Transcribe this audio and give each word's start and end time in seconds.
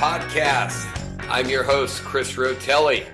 podcast. 0.00 0.86
I'm 1.28 1.50
your 1.50 1.62
host, 1.62 2.02
Chris 2.04 2.32
Rotelli. 2.32 3.04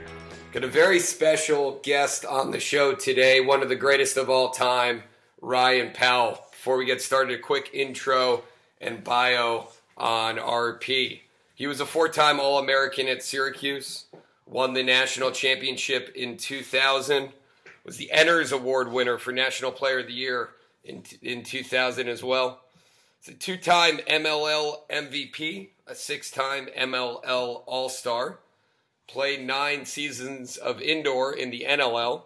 Got 0.53 0.63
a 0.63 0.69
very 0.69 1.01
special 1.01 1.81
guest 1.83 2.25
on 2.25 2.53
the 2.53 2.61
show 2.61 2.95
today, 2.95 3.41
one 3.41 3.61
of 3.61 3.69
the 3.69 3.75
greatest 3.75 4.17
of 4.17 4.31
all 4.31 4.51
time, 4.51 5.03
Ryan 5.41 5.91
Powell. 5.93 6.47
Before 6.53 6.77
we 6.77 6.85
get 6.85 7.03
started, 7.03 7.41
a 7.41 7.43
quick 7.43 7.71
intro 7.75 8.45
and 8.81 9.03
bio 9.03 9.67
on 9.97 10.37
RP. 10.37 11.23
He 11.57 11.67
was 11.67 11.81
a 11.81 11.87
four 11.87 12.09
time 12.09 12.39
All 12.39 12.61
American 12.61 13.09
at 13.09 13.25
Syracuse, 13.25 14.05
won 14.47 14.73
the 14.73 14.85
national 14.85 15.33
championship 15.33 16.13
in 16.15 16.37
2000, 16.37 17.31
was 17.85 17.97
the 17.97 18.13
Enners 18.15 18.53
Award 18.53 18.93
winner 18.93 19.19
for 19.19 19.33
National 19.33 19.73
Player 19.73 19.99
of 19.99 20.07
the 20.07 20.13
Year 20.13 20.51
in, 20.85 21.03
in 21.21 21.43
2000 21.43 22.09
as 22.09 22.23
well. 22.23 22.61
He's 23.19 23.35
a 23.35 23.37
two 23.37 23.57
time 23.57 23.99
MLL 24.09 24.89
MVP, 24.89 25.71
a 25.87 25.95
six 25.95 26.31
time 26.31 26.69
MLL 26.77 27.63
All 27.67 27.89
Star, 27.89 28.39
played 29.07 29.47
nine 29.47 29.85
seasons 29.85 30.57
of 30.57 30.81
indoor 30.81 31.33
in 31.33 31.51
the 31.51 31.65
NLL, 31.69 32.23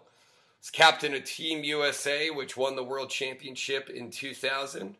was 0.59 0.69
captain 0.71 1.13
of 1.13 1.23
Team 1.23 1.63
USA, 1.63 2.29
which 2.29 2.57
won 2.57 2.75
the 2.75 2.83
World 2.83 3.09
Championship 3.09 3.89
in 3.89 4.09
2000 4.09 4.95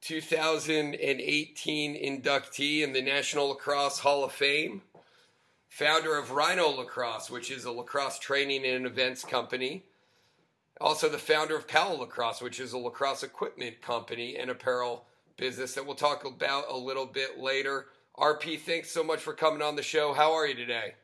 2018 0.00 1.94
inductee 1.96 2.82
in 2.82 2.92
the 2.92 3.02
National 3.02 3.48
Lacrosse 3.48 3.98
Hall 3.98 4.22
of 4.22 4.30
Fame, 4.30 4.82
founder 5.68 6.16
of 6.16 6.30
Rhino 6.30 6.68
Lacrosse, 6.68 7.28
which 7.28 7.50
is 7.50 7.64
a 7.64 7.72
lacrosse 7.72 8.20
training 8.20 8.64
and 8.64 8.86
events 8.86 9.24
company. 9.24 9.82
Also, 10.80 11.08
the 11.08 11.18
founder 11.18 11.56
of 11.56 11.66
Powell 11.66 11.98
Lacrosse, 11.98 12.40
which 12.40 12.60
is 12.60 12.72
a 12.72 12.78
lacrosse 12.78 13.24
equipment 13.24 13.82
company 13.82 14.36
and 14.36 14.50
apparel 14.50 15.04
business 15.38 15.72
that 15.74 15.86
we'll 15.86 15.94
talk 15.94 16.26
about 16.26 16.64
a 16.68 16.76
little 16.76 17.06
bit 17.06 17.38
later. 17.38 17.86
RP, 18.18 18.60
thanks 18.60 18.90
so 18.90 19.02
much 19.02 19.20
for 19.20 19.32
coming 19.32 19.62
on 19.62 19.76
the 19.76 19.82
show. 19.82 20.12
How 20.12 20.32
are 20.32 20.46
you 20.46 20.54
today? 20.54 20.94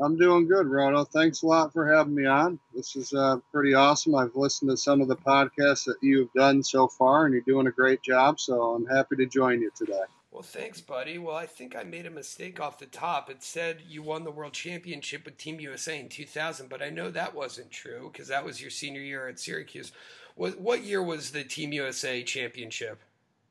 I'm 0.00 0.16
doing 0.16 0.46
good, 0.46 0.68
Roto. 0.68 1.04
Thanks 1.04 1.42
a 1.42 1.46
lot 1.46 1.72
for 1.72 1.92
having 1.92 2.14
me 2.14 2.24
on. 2.24 2.60
This 2.72 2.94
is 2.94 3.12
uh, 3.12 3.38
pretty 3.52 3.74
awesome. 3.74 4.14
I've 4.14 4.36
listened 4.36 4.70
to 4.70 4.76
some 4.76 5.00
of 5.00 5.08
the 5.08 5.16
podcasts 5.16 5.86
that 5.86 5.96
you've 6.02 6.32
done 6.34 6.62
so 6.62 6.86
far, 6.86 7.24
and 7.24 7.32
you're 7.32 7.42
doing 7.42 7.66
a 7.66 7.72
great 7.72 8.02
job. 8.02 8.38
So 8.38 8.74
I'm 8.74 8.86
happy 8.86 9.16
to 9.16 9.26
join 9.26 9.60
you 9.60 9.72
today. 9.74 10.04
Well, 10.30 10.42
thanks, 10.42 10.80
buddy. 10.80 11.18
Well, 11.18 11.34
I 11.34 11.46
think 11.46 11.74
I 11.74 11.82
made 11.82 12.06
a 12.06 12.10
mistake 12.10 12.60
off 12.60 12.78
the 12.78 12.86
top. 12.86 13.28
It 13.28 13.42
said 13.42 13.82
you 13.88 14.02
won 14.02 14.22
the 14.22 14.30
World 14.30 14.52
Championship 14.52 15.24
with 15.24 15.38
Team 15.38 15.58
USA 15.58 15.98
in 15.98 16.08
2000, 16.08 16.68
but 16.68 16.82
I 16.82 16.90
know 16.90 17.10
that 17.10 17.34
wasn't 17.34 17.72
true 17.72 18.10
because 18.12 18.28
that 18.28 18.44
was 18.44 18.60
your 18.60 18.70
senior 18.70 19.00
year 19.00 19.26
at 19.26 19.40
Syracuse. 19.40 19.90
What, 20.36 20.60
what 20.60 20.84
year 20.84 21.02
was 21.02 21.32
the 21.32 21.42
Team 21.42 21.72
USA 21.72 22.22
Championship? 22.22 23.00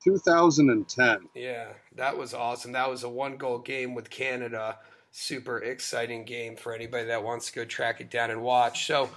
2010. 0.08 1.30
Yeah, 1.36 1.68
that 1.96 2.18
was 2.18 2.34
awesome. 2.34 2.72
That 2.72 2.90
was 2.90 3.04
a 3.04 3.10
one 3.10 3.38
goal 3.38 3.60
game 3.60 3.94
with 3.94 4.10
Canada 4.10 4.78
super 5.12 5.58
exciting 5.60 6.24
game 6.24 6.56
for 6.56 6.74
anybody 6.74 7.08
that 7.08 7.24
wants 7.24 7.48
to 7.48 7.54
go 7.54 7.66
track 7.66 8.00
it 8.00 8.10
down 8.10 8.30
and 8.30 8.42
watch. 8.42 8.86
So, 8.86 9.10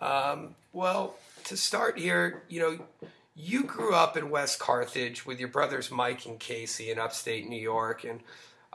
um, 0.00 0.54
well, 0.72 1.16
to 1.44 1.56
start 1.56 1.98
here, 1.98 2.44
you 2.48 2.60
know, 2.60 3.10
you 3.34 3.64
grew 3.64 3.94
up 3.94 4.16
in 4.16 4.30
West 4.30 4.58
Carthage 4.58 5.26
with 5.26 5.40
your 5.40 5.48
brothers 5.48 5.90
Mike 5.90 6.26
and 6.26 6.38
Casey 6.38 6.90
in 6.90 6.98
upstate 6.98 7.48
New 7.48 7.60
York, 7.60 8.04
and 8.04 8.20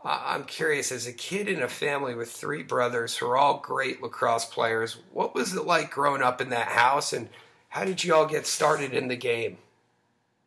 I'm 0.03 0.43
curious, 0.43 0.91
as 0.91 1.07
a 1.07 1.13
kid 1.13 1.47
in 1.47 1.63
a 1.63 1.67
family 1.67 2.13
with 2.13 2.31
three 2.31 2.61
brothers 2.61 3.17
who 3.17 3.27
are 3.27 3.37
all 3.37 3.59
great 3.59 4.03
lacrosse 4.03 4.45
players, 4.45 4.97
what 5.11 5.33
was 5.33 5.55
it 5.55 5.65
like 5.65 5.89
growing 5.89 6.21
up 6.21 6.41
in 6.41 6.49
that 6.49 6.67
house, 6.67 7.13
and 7.13 7.29
how 7.69 7.85
did 7.85 8.03
you 8.03 8.13
all 8.13 8.27
get 8.27 8.45
started 8.45 8.93
in 8.93 9.07
the 9.07 9.15
game? 9.15 9.57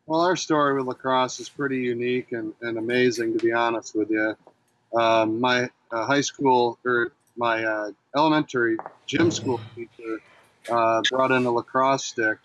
Well, 0.09 0.21
our 0.21 0.35
story 0.35 0.73
with 0.73 0.87
lacrosse 0.87 1.39
is 1.39 1.49
pretty 1.49 1.81
unique 1.81 2.31
and, 2.31 2.51
and 2.63 2.79
amazing, 2.79 3.37
to 3.37 3.45
be 3.45 3.51
honest 3.51 3.93
with 3.93 4.09
you. 4.09 4.35
Um, 4.91 5.39
my 5.39 5.69
uh, 5.91 6.05
high 6.07 6.21
school 6.21 6.79
or 6.83 7.11
my 7.37 7.63
uh, 7.63 7.91
elementary 8.15 8.77
gym 9.05 9.29
school 9.29 9.61
teacher 9.75 10.19
uh, 10.67 11.03
brought 11.11 11.29
in 11.29 11.45
a 11.45 11.51
lacrosse 11.51 12.05
stick 12.05 12.39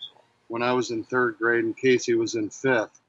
when 0.47 0.61
I 0.61 0.73
was 0.73 0.91
in 0.91 1.05
third 1.05 1.39
grade 1.39 1.63
and 1.63 1.75
Casey 1.75 2.13
was 2.13 2.35
in 2.35 2.51
fifth. 2.51 3.01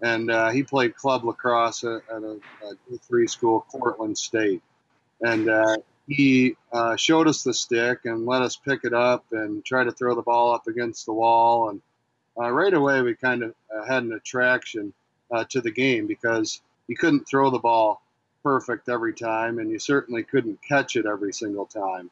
And 0.00 0.30
uh, 0.30 0.48
he 0.52 0.62
played 0.62 0.96
club 0.96 1.26
lacrosse 1.26 1.84
at, 1.84 2.00
at 2.10 2.22
a, 2.22 2.40
a 2.64 2.98
three 3.06 3.26
school, 3.26 3.66
Cortland 3.70 4.16
State. 4.16 4.62
And 5.20 5.50
uh, 5.50 5.76
he 6.08 6.56
uh, 6.72 6.96
showed 6.96 7.28
us 7.28 7.42
the 7.42 7.52
stick 7.52 8.06
and 8.06 8.24
let 8.24 8.40
us 8.40 8.56
pick 8.56 8.84
it 8.84 8.94
up 8.94 9.26
and 9.32 9.62
try 9.62 9.84
to 9.84 9.92
throw 9.92 10.14
the 10.14 10.22
ball 10.22 10.54
up 10.54 10.66
against 10.66 11.04
the 11.04 11.12
wall. 11.12 11.68
And 11.68 11.82
right 12.36 12.74
away, 12.74 13.02
we 13.02 13.14
kind 13.14 13.42
of 13.42 13.54
had 13.86 14.02
an 14.02 14.12
attraction 14.12 14.92
to 15.48 15.60
the 15.60 15.70
game 15.70 16.06
because 16.06 16.60
you 16.88 16.96
couldn't 16.96 17.26
throw 17.26 17.50
the 17.50 17.58
ball 17.58 18.02
perfect 18.42 18.88
every 18.88 19.14
time, 19.14 19.58
and 19.58 19.70
you 19.70 19.78
certainly 19.78 20.22
couldn't 20.22 20.58
catch 20.62 20.96
it 20.96 21.06
every 21.06 21.32
single 21.32 21.66
time. 21.66 22.10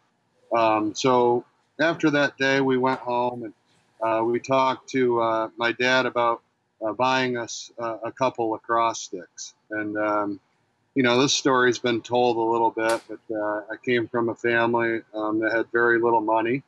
Um, 0.56 0.94
so 0.94 1.44
after 1.80 2.10
that 2.10 2.36
day, 2.36 2.60
we 2.60 2.78
went 2.78 3.00
home 3.00 3.44
and 3.44 3.54
uh, 4.02 4.24
we 4.24 4.40
talked 4.40 4.88
to 4.90 5.20
uh, 5.20 5.48
my 5.56 5.72
dad 5.72 6.06
about 6.06 6.42
uh, 6.84 6.92
buying 6.92 7.36
us 7.36 7.70
uh, 7.78 7.98
a 8.04 8.12
couple 8.12 8.50
lacrosse 8.50 9.00
sticks. 9.00 9.54
And, 9.70 9.96
um, 9.98 10.40
you 10.94 11.02
know, 11.02 11.20
this 11.20 11.34
story's 11.34 11.78
been 11.78 12.00
told 12.00 12.36
a 12.36 12.40
little 12.40 12.70
bit, 12.70 13.02
but 13.08 13.34
uh, 13.34 13.62
I 13.70 13.76
came 13.84 14.08
from 14.08 14.28
a 14.30 14.34
family 14.34 15.02
um, 15.14 15.40
that 15.40 15.52
had 15.52 15.70
very 15.72 16.00
little 16.00 16.20
money. 16.22 16.62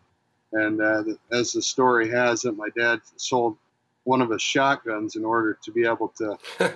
And 0.53 0.81
uh, 0.81 1.05
as 1.31 1.53
the 1.53 1.63
story 1.63 2.11
has 2.11 2.45
it, 2.45 2.57
my 2.57 2.69
dad 2.77 3.01
sold 3.17 3.57
one 4.05 4.21
of 4.21 4.31
his 4.31 4.43
shotguns 4.43 5.17
in 5.17 5.25
order 5.25 5.59
to 5.63 5.71
be 5.71 5.87
able 5.87 6.09
to 6.19 6.39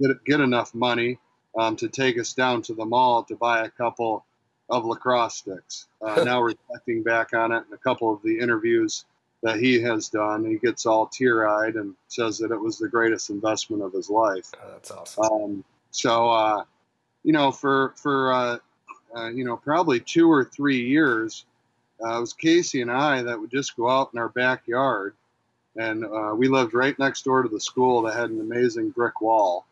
get, 0.00 0.24
get 0.24 0.40
enough 0.40 0.74
money 0.74 1.18
um, 1.58 1.76
to 1.76 1.88
take 1.88 2.18
us 2.18 2.34
down 2.34 2.62
to 2.62 2.74
the 2.74 2.84
mall 2.84 3.24
to 3.24 3.36
buy 3.36 3.64
a 3.64 3.70
couple 3.70 4.24
of 4.68 4.84
lacrosse 4.84 5.36
sticks. 5.36 5.86
Uh, 6.02 6.22
now 6.24 6.42
reflecting 6.42 7.02
back 7.02 7.32
on 7.34 7.52
it 7.52 7.64
and 7.64 7.72
a 7.72 7.78
couple 7.78 8.12
of 8.12 8.22
the 8.22 8.38
interviews 8.38 9.04
that 9.42 9.58
he 9.58 9.80
has 9.80 10.08
done, 10.08 10.44
he 10.44 10.56
gets 10.56 10.86
all 10.86 11.06
tear 11.06 11.48
eyed 11.48 11.74
and 11.74 11.94
says 12.08 12.38
that 12.38 12.50
it 12.50 12.60
was 12.60 12.78
the 12.78 12.88
greatest 12.88 13.30
investment 13.30 13.82
of 13.82 13.92
his 13.92 14.10
life. 14.10 14.50
Oh, 14.62 14.70
that's 14.72 14.90
awesome. 14.90 15.24
Um, 15.24 15.64
so, 15.90 16.30
uh, 16.30 16.64
you 17.22 17.32
know, 17.32 17.52
for 17.52 17.92
for 17.96 18.32
uh, 18.32 18.58
uh, 19.14 19.28
you 19.28 19.44
know 19.44 19.56
probably 19.56 20.00
two 20.00 20.30
or 20.30 20.44
three 20.44 20.86
years, 20.86 21.44
uh, 22.04 22.16
it 22.18 22.20
was 22.20 22.32
Casey 22.32 22.82
and 22.82 22.90
I 22.90 23.22
that 23.22 23.40
would 23.40 23.50
just 23.50 23.76
go 23.76 23.88
out 23.88 24.10
in 24.12 24.18
our 24.18 24.28
backyard, 24.28 25.14
and 25.76 26.04
uh, 26.04 26.34
we 26.36 26.48
lived 26.48 26.74
right 26.74 26.98
next 26.98 27.24
door 27.24 27.42
to 27.42 27.48
the 27.48 27.60
school 27.60 28.02
that 28.02 28.16
had 28.16 28.30
an 28.30 28.40
amazing 28.40 28.90
brick 28.90 29.20
wall. 29.20 29.66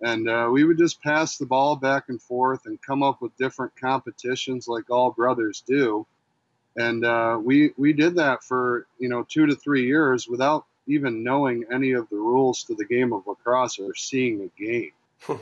And 0.00 0.28
uh, 0.28 0.48
we 0.50 0.62
would 0.64 0.78
just 0.78 1.02
pass 1.02 1.36
the 1.36 1.46
ball 1.46 1.74
back 1.74 2.04
and 2.08 2.22
forth 2.22 2.66
and 2.66 2.80
come 2.80 3.02
up 3.02 3.20
with 3.20 3.36
different 3.36 3.72
competitions 3.80 4.68
like 4.68 4.90
all 4.90 5.10
brothers 5.10 5.62
do. 5.66 6.06
And 6.76 7.04
uh, 7.04 7.38
we 7.42 7.72
we 7.76 7.92
did 7.92 8.14
that 8.16 8.44
for 8.44 8.86
you 8.98 9.08
know 9.08 9.24
two 9.28 9.46
to 9.46 9.56
three 9.56 9.86
years 9.86 10.28
without 10.28 10.66
even 10.86 11.24
knowing 11.24 11.64
any 11.72 11.92
of 11.92 12.08
the 12.08 12.16
rules 12.16 12.62
to 12.64 12.74
the 12.74 12.84
game 12.84 13.12
of 13.12 13.26
lacrosse 13.26 13.78
or 13.78 13.94
seeing 13.94 14.42
a 14.42 14.62
game. 14.62 14.92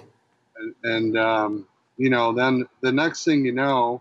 And, 0.58 0.74
and 0.84 1.18
um, 1.18 1.66
you 1.98 2.08
know 2.08 2.32
then 2.32 2.66
the 2.80 2.90
next 2.90 3.24
thing 3.24 3.44
you 3.44 3.52
know 3.52 4.00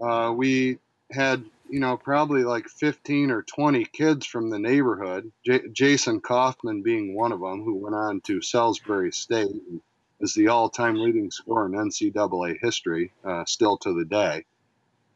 uh, 0.00 0.32
we 0.32 0.78
had 1.10 1.44
you 1.70 1.78
know, 1.78 1.96
probably 1.96 2.42
like 2.42 2.66
15 2.68 3.30
or 3.30 3.42
20 3.42 3.84
kids 3.84 4.26
from 4.26 4.50
the 4.50 4.58
neighborhood, 4.58 5.30
J- 5.46 5.68
Jason 5.72 6.20
Coffman 6.20 6.82
being 6.82 7.14
one 7.14 7.32
of 7.32 7.40
them, 7.40 7.62
who 7.62 7.76
went 7.76 7.94
on 7.94 8.20
to 8.22 8.42
Salisbury 8.42 9.12
State 9.12 9.46
and 9.46 9.80
is 10.20 10.34
the 10.34 10.48
all 10.48 10.68
time 10.68 10.96
leading 10.96 11.30
scorer 11.30 11.66
in 11.66 11.72
NCAA 11.72 12.56
history, 12.60 13.12
uh, 13.24 13.44
still 13.46 13.78
to 13.78 13.94
the 13.94 14.04
day. 14.04 14.44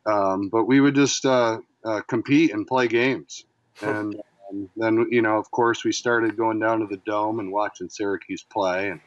Um, 0.06 0.48
but 0.48 0.64
we 0.64 0.80
would 0.80 0.94
just 0.94 1.26
uh, 1.26 1.58
uh, 1.84 2.00
compete 2.02 2.52
and 2.52 2.66
play 2.66 2.88
games. 2.88 3.44
And 3.82 4.14
um, 4.50 4.70
then, 4.76 5.08
you 5.10 5.20
know, 5.20 5.36
of 5.36 5.50
course, 5.50 5.84
we 5.84 5.90
started 5.90 6.36
going 6.36 6.60
down 6.60 6.78
to 6.80 6.86
the 6.86 7.02
dome 7.04 7.40
and 7.40 7.50
watching 7.50 7.90
Syracuse 7.90 8.44
play 8.50 8.88
and 8.90 9.00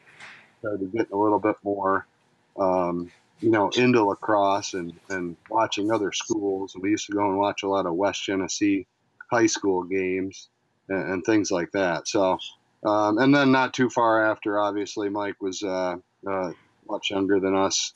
started 0.59 0.91
getting 0.91 1.13
a 1.13 1.17
little 1.17 1.39
bit 1.39 1.55
more. 1.63 2.05
Um, 2.59 3.09
you 3.39 3.51
know, 3.51 3.69
into 3.69 4.03
lacrosse 4.03 4.73
and, 4.73 4.93
and 5.09 5.35
watching 5.49 5.91
other 5.91 6.11
schools. 6.11 6.75
We 6.79 6.91
used 6.91 7.07
to 7.07 7.13
go 7.13 7.27
and 7.29 7.37
watch 7.37 7.63
a 7.63 7.67
lot 7.67 7.85
of 7.85 7.93
West 7.93 8.23
Genesee 8.23 8.87
high 9.31 9.45
school 9.45 9.83
games 9.83 10.49
and, 10.89 11.13
and 11.13 11.23
things 11.23 11.51
like 11.51 11.71
that. 11.73 12.07
So, 12.07 12.39
um, 12.85 13.17
and 13.17 13.33
then 13.33 13.51
not 13.51 13.73
too 13.73 13.89
far 13.89 14.29
after, 14.31 14.59
obviously, 14.59 15.09
Mike 15.09 15.41
was 15.41 15.61
uh, 15.63 15.97
uh, 16.27 16.51
much 16.89 17.11
younger 17.11 17.39
than 17.39 17.55
us 17.55 17.93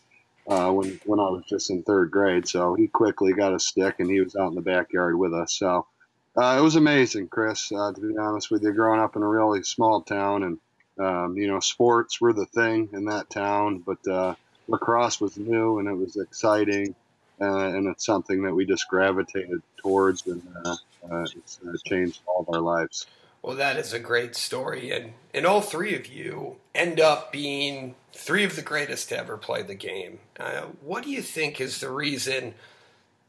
uh, 0.48 0.72
when 0.72 1.00
when 1.06 1.20
I 1.20 1.30
was 1.30 1.44
just 1.48 1.70
in 1.70 1.84
third 1.84 2.12
grade. 2.12 2.48
So 2.48 2.76
he 2.76 2.88
quickly 2.88 3.34
got 3.34 3.54
a 3.54 3.60
stick 3.60 3.96
and 4.00 4.10
he 4.10 4.20
was 4.20 4.36
out 4.36 4.50
in 4.50 4.56
the 4.56 4.62
backyard 4.62 5.18
with 5.18 5.34
us. 5.34 5.54
So 5.54 5.88
uh, 6.36 6.58
it 6.60 6.62
was 6.62 6.76
amazing, 6.76 7.28
Chris. 7.28 7.72
Uh, 7.72 7.94
to 7.94 8.02
be 8.02 8.18
honest 8.18 8.52
with 8.52 8.64
you, 8.64 8.74
growing 8.74 9.00
up 9.00 9.16
in 9.16 9.22
a 9.22 9.28
really 9.28 9.64
small 9.64 10.02
town 10.02 10.44
and 10.44 10.60
um, 11.00 11.36
you 11.38 11.48
know, 11.48 11.60
sports 11.60 12.22
were 12.22 12.34
the 12.34 12.46
thing 12.46 12.90
in 12.94 13.06
that 13.06 13.30
town, 13.30 13.80
but 13.80 14.06
uh, 14.08 14.36
lacrosse 14.72 15.20
was 15.22 15.38
new 15.38 15.80
and 15.80 15.88
it 15.88 15.94
was 15.94 16.16
exciting, 16.16 16.96
uh, 17.40 17.68
and 17.68 17.88
it's 17.88 18.06
something 18.06 18.44
that 18.44 18.54
we 18.54 18.66
just 18.66 18.88
gravitated 18.88 19.62
towards, 19.78 20.26
and 20.26 20.42
uh, 20.66 20.76
uh 21.10 21.26
it's 21.36 21.60
uh, 21.68 21.74
changed 21.86 22.22
all 22.26 22.46
of 22.48 22.54
our 22.54 22.62
lives. 22.62 23.06
Well, 23.42 23.56
that 23.56 23.78
is 23.78 23.92
a 23.92 24.00
great 24.00 24.36
story, 24.36 24.92
and 24.92 25.14
and 25.34 25.46
all 25.46 25.62
three 25.62 25.96
of 25.96 26.08
you 26.08 26.58
end 26.74 27.00
up 27.00 27.32
being 27.32 27.96
three 28.14 28.44
of 28.44 28.56
the 28.56 28.62
greatest 28.62 29.10
to 29.10 29.18
ever 29.18 29.38
play 29.38 29.64
the 29.64 29.76
game. 29.76 30.20
Uh, 30.40 30.68
what 30.82 31.04
do 31.04 31.10
you 31.10 31.22
think 31.22 31.60
is 31.60 31.80
the 31.80 31.90
reason 31.90 32.54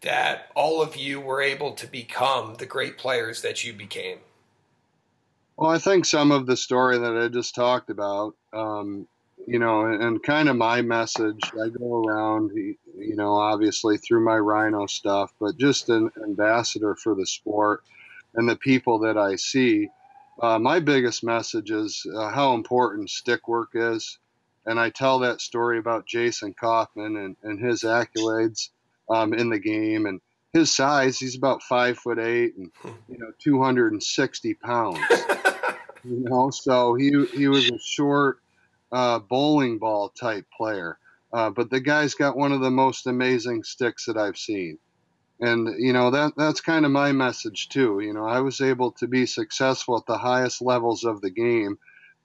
that 0.03 0.51
all 0.55 0.83
of 0.83 0.97
you 0.97 1.21
were 1.21 1.41
able 1.41 1.73
to 1.73 1.87
become 1.87 2.57
the 2.59 2.67
great 2.67 2.99
players 2.99 3.43
that 3.43 3.65
you 3.65 3.73
became? 3.73 4.19
Well, 5.57 5.71
I 5.71 5.79
think 5.79 6.05
some 6.05 6.33
of 6.33 6.47
the 6.47 6.57
story 6.57 6.99
that 6.99 7.17
I 7.17 7.29
just 7.29 7.55
talked 7.55 7.89
about, 7.89 8.35
um, 8.53 9.07
you 9.47 9.59
know, 9.59 9.87
and, 9.87 10.23
kind 10.23 10.49
of 10.49 10.57
my 10.57 10.83
message, 10.83 11.41
I 11.55 11.69
go 11.69 12.05
around, 12.05 12.53
you 12.53 13.17
know, 13.17 13.35
obviously 13.35 13.99
through 13.99 14.25
my 14.25 14.37
rhino 14.37 14.87
stuff, 14.87 15.33
but 15.41 15.59
just 15.59 15.89
an 15.89 16.11
ambassador 16.23 16.95
for 16.95 17.15
the 17.15 17.27
sport 17.27 17.83
and 18.35 18.49
the 18.49 18.57
people 18.57 19.01
that 19.01 19.19
I 19.19 19.37
see 19.37 19.89
uh, 20.41 20.59
my 20.59 20.81
biggest 20.81 21.23
message 21.23 21.71
is 21.71 22.07
uh, 22.15 22.31
how 22.31 22.55
important 22.55 23.11
stick 23.11 23.49
work 23.49 23.71
is. 23.75 24.19
And 24.65 24.79
I 24.79 24.91
tell 24.91 25.21
that 25.21 25.41
story 25.41 25.79
about 25.79 26.07
Jason 26.07 26.55
Coffman 26.55 27.17
and, 27.17 27.37
and 27.43 27.61
his 27.61 27.83
accolades 27.83 28.71
um, 29.11 29.35
in 29.35 29.51
the 29.51 29.59
game 29.59 30.07
and 30.07 30.21
his 30.53 30.73
size. 30.73 31.19
He's 31.19 31.37
about 31.37 31.63
five 31.63 31.99
foot 31.99 32.19
eight 32.19 32.57
and, 32.57 32.71
you 33.09 33.19
know, 33.19 33.33
260 33.39 34.55
pounds. 34.55 34.99
you 36.05 36.25
know, 36.25 36.51
so 36.51 36.95
he, 36.95 37.25
he 37.27 37.49
was 37.49 37.69
a 37.71 37.79
short 37.79 38.39
uh, 38.93 39.19
bowling 39.19 39.79
ball 39.79 40.09
type 40.11 40.47
player. 40.57 40.99
Uh, 41.33 41.51
but 41.51 41.71
the 41.71 41.81
guy's 41.81 42.15
got 42.15 42.37
one 42.37 42.53
of 42.53 42.61
the 42.61 42.71
most 42.71 43.07
amazing 43.07 43.65
sticks 43.65 44.05
that 44.07 44.17
I've 44.17 44.37
seen. 44.37 44.79
And 45.41 45.69
you 45.79 45.93
know 45.93 46.11
that 46.11 46.35
that's 46.37 46.61
kind 46.61 46.85
of 46.85 46.93
my 46.93 47.11
message 47.11 47.69
too 47.69 47.99
you 47.99 48.13
know 48.13 48.25
i 48.25 48.39
was 48.39 48.61
able 48.61 48.93
to 48.93 49.09
be 49.09 49.27
successful 49.27 49.97
at 49.97 50.07
the 50.07 50.19
highest 50.19 50.63
levels 50.63 51.03
of 51.03 51.21
the 51.21 51.31
game. 51.31 51.79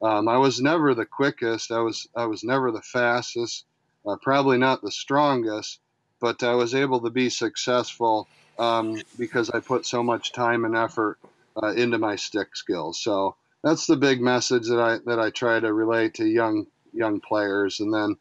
Um, 0.03 0.27
i 0.27 0.37
was 0.37 0.61
never 0.61 0.93
the 0.93 1.05
quickest 1.05 1.71
i 1.71 1.79
was 1.79 2.07
i 2.15 2.25
was 2.25 2.43
never 2.43 2.71
the 2.71 2.83
fastest 2.83 3.65
uh, 4.05 4.17
probably 4.21 4.59
not 4.59 4.83
the 4.83 4.91
strongest 4.91 5.79
but 6.19 6.43
i 6.43 6.53
was 6.53 6.75
able 6.75 6.99
to 7.01 7.09
be 7.09 7.29
successful 7.29 8.27
um, 8.59 9.01
because 9.17 9.49
i 9.49 9.61
put 9.61 9.87
so 9.87 10.03
much 10.03 10.31
time 10.31 10.63
and 10.65 10.75
effort 10.75 11.17
uh, 11.61 11.73
into 11.73 11.97
my 11.97 12.15
stick 12.15 12.55
skills. 12.55 13.01
So 13.01 13.35
that's 13.67 13.87
the 13.87 13.97
big 13.97 14.21
message 14.21 14.67
that 14.67 14.79
i 14.79 14.97
that 15.05 15.19
i 15.19 15.29
try 15.29 15.59
to 15.59 15.73
relate 15.73 16.13
to 16.13 16.25
young 16.25 16.65
young 16.93 17.19
players 17.19 17.79
and 17.79 17.93
then 17.93 18.15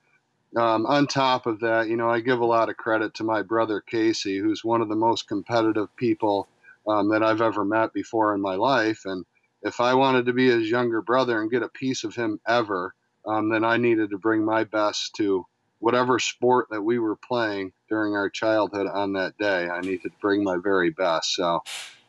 um, 0.57 0.87
on 0.87 1.07
top 1.07 1.47
of 1.47 1.61
that, 1.61 1.89
you 1.89 1.97
know, 1.97 2.09
I 2.09 2.21
give 2.21 2.41
a 2.41 2.47
lot 2.47 2.71
of 2.71 2.77
credit 2.77 3.15
to 3.15 3.25
my 3.25 3.43
brother 3.43 3.81
Casey, 3.81 4.39
who's 4.39 4.65
one 4.65 4.81
of 4.81 4.89
the 4.89 4.97
most 4.97 5.29
competitive 5.29 5.95
people 5.97 6.49
um, 6.87 7.11
that 7.11 7.23
I've 7.23 7.43
ever 7.43 7.65
met 7.65 7.93
before 7.93 8.35
in 8.35 8.41
my 8.41 8.55
life. 8.55 9.03
And 9.05 9.27
if 9.63 9.81
I 9.81 9.95
wanted 9.95 10.27
to 10.27 10.33
be 10.33 10.49
his 10.49 10.71
younger 10.71 11.03
brother 11.03 11.41
and 11.41 11.51
get 11.51 11.63
a 11.63 11.69
piece 11.69 12.05
of 12.05 12.15
him 12.15 12.41
ever, 12.47 12.95
um, 13.27 13.51
then 13.51 13.65
I 13.65 13.77
needed 13.77 14.11
to 14.11 14.19
bring 14.19 14.45
my 14.45 14.65
best 14.65 15.15
to 15.17 15.45
whatever 15.79 16.19
sport 16.19 16.69
that 16.71 16.83
we 16.83 16.99
were 16.99 17.17
playing 17.17 17.73
during 17.89 18.15
our 18.15 18.31
childhood 18.31 18.87
on 18.87 19.13
that 19.13 19.37
day. 19.37 19.69
I 19.69 19.81
needed 19.81 20.05
to 20.05 20.21
bring 20.21 20.43
my 20.43 20.57
very 20.57 20.91
best. 20.91 21.35
So 21.35 21.63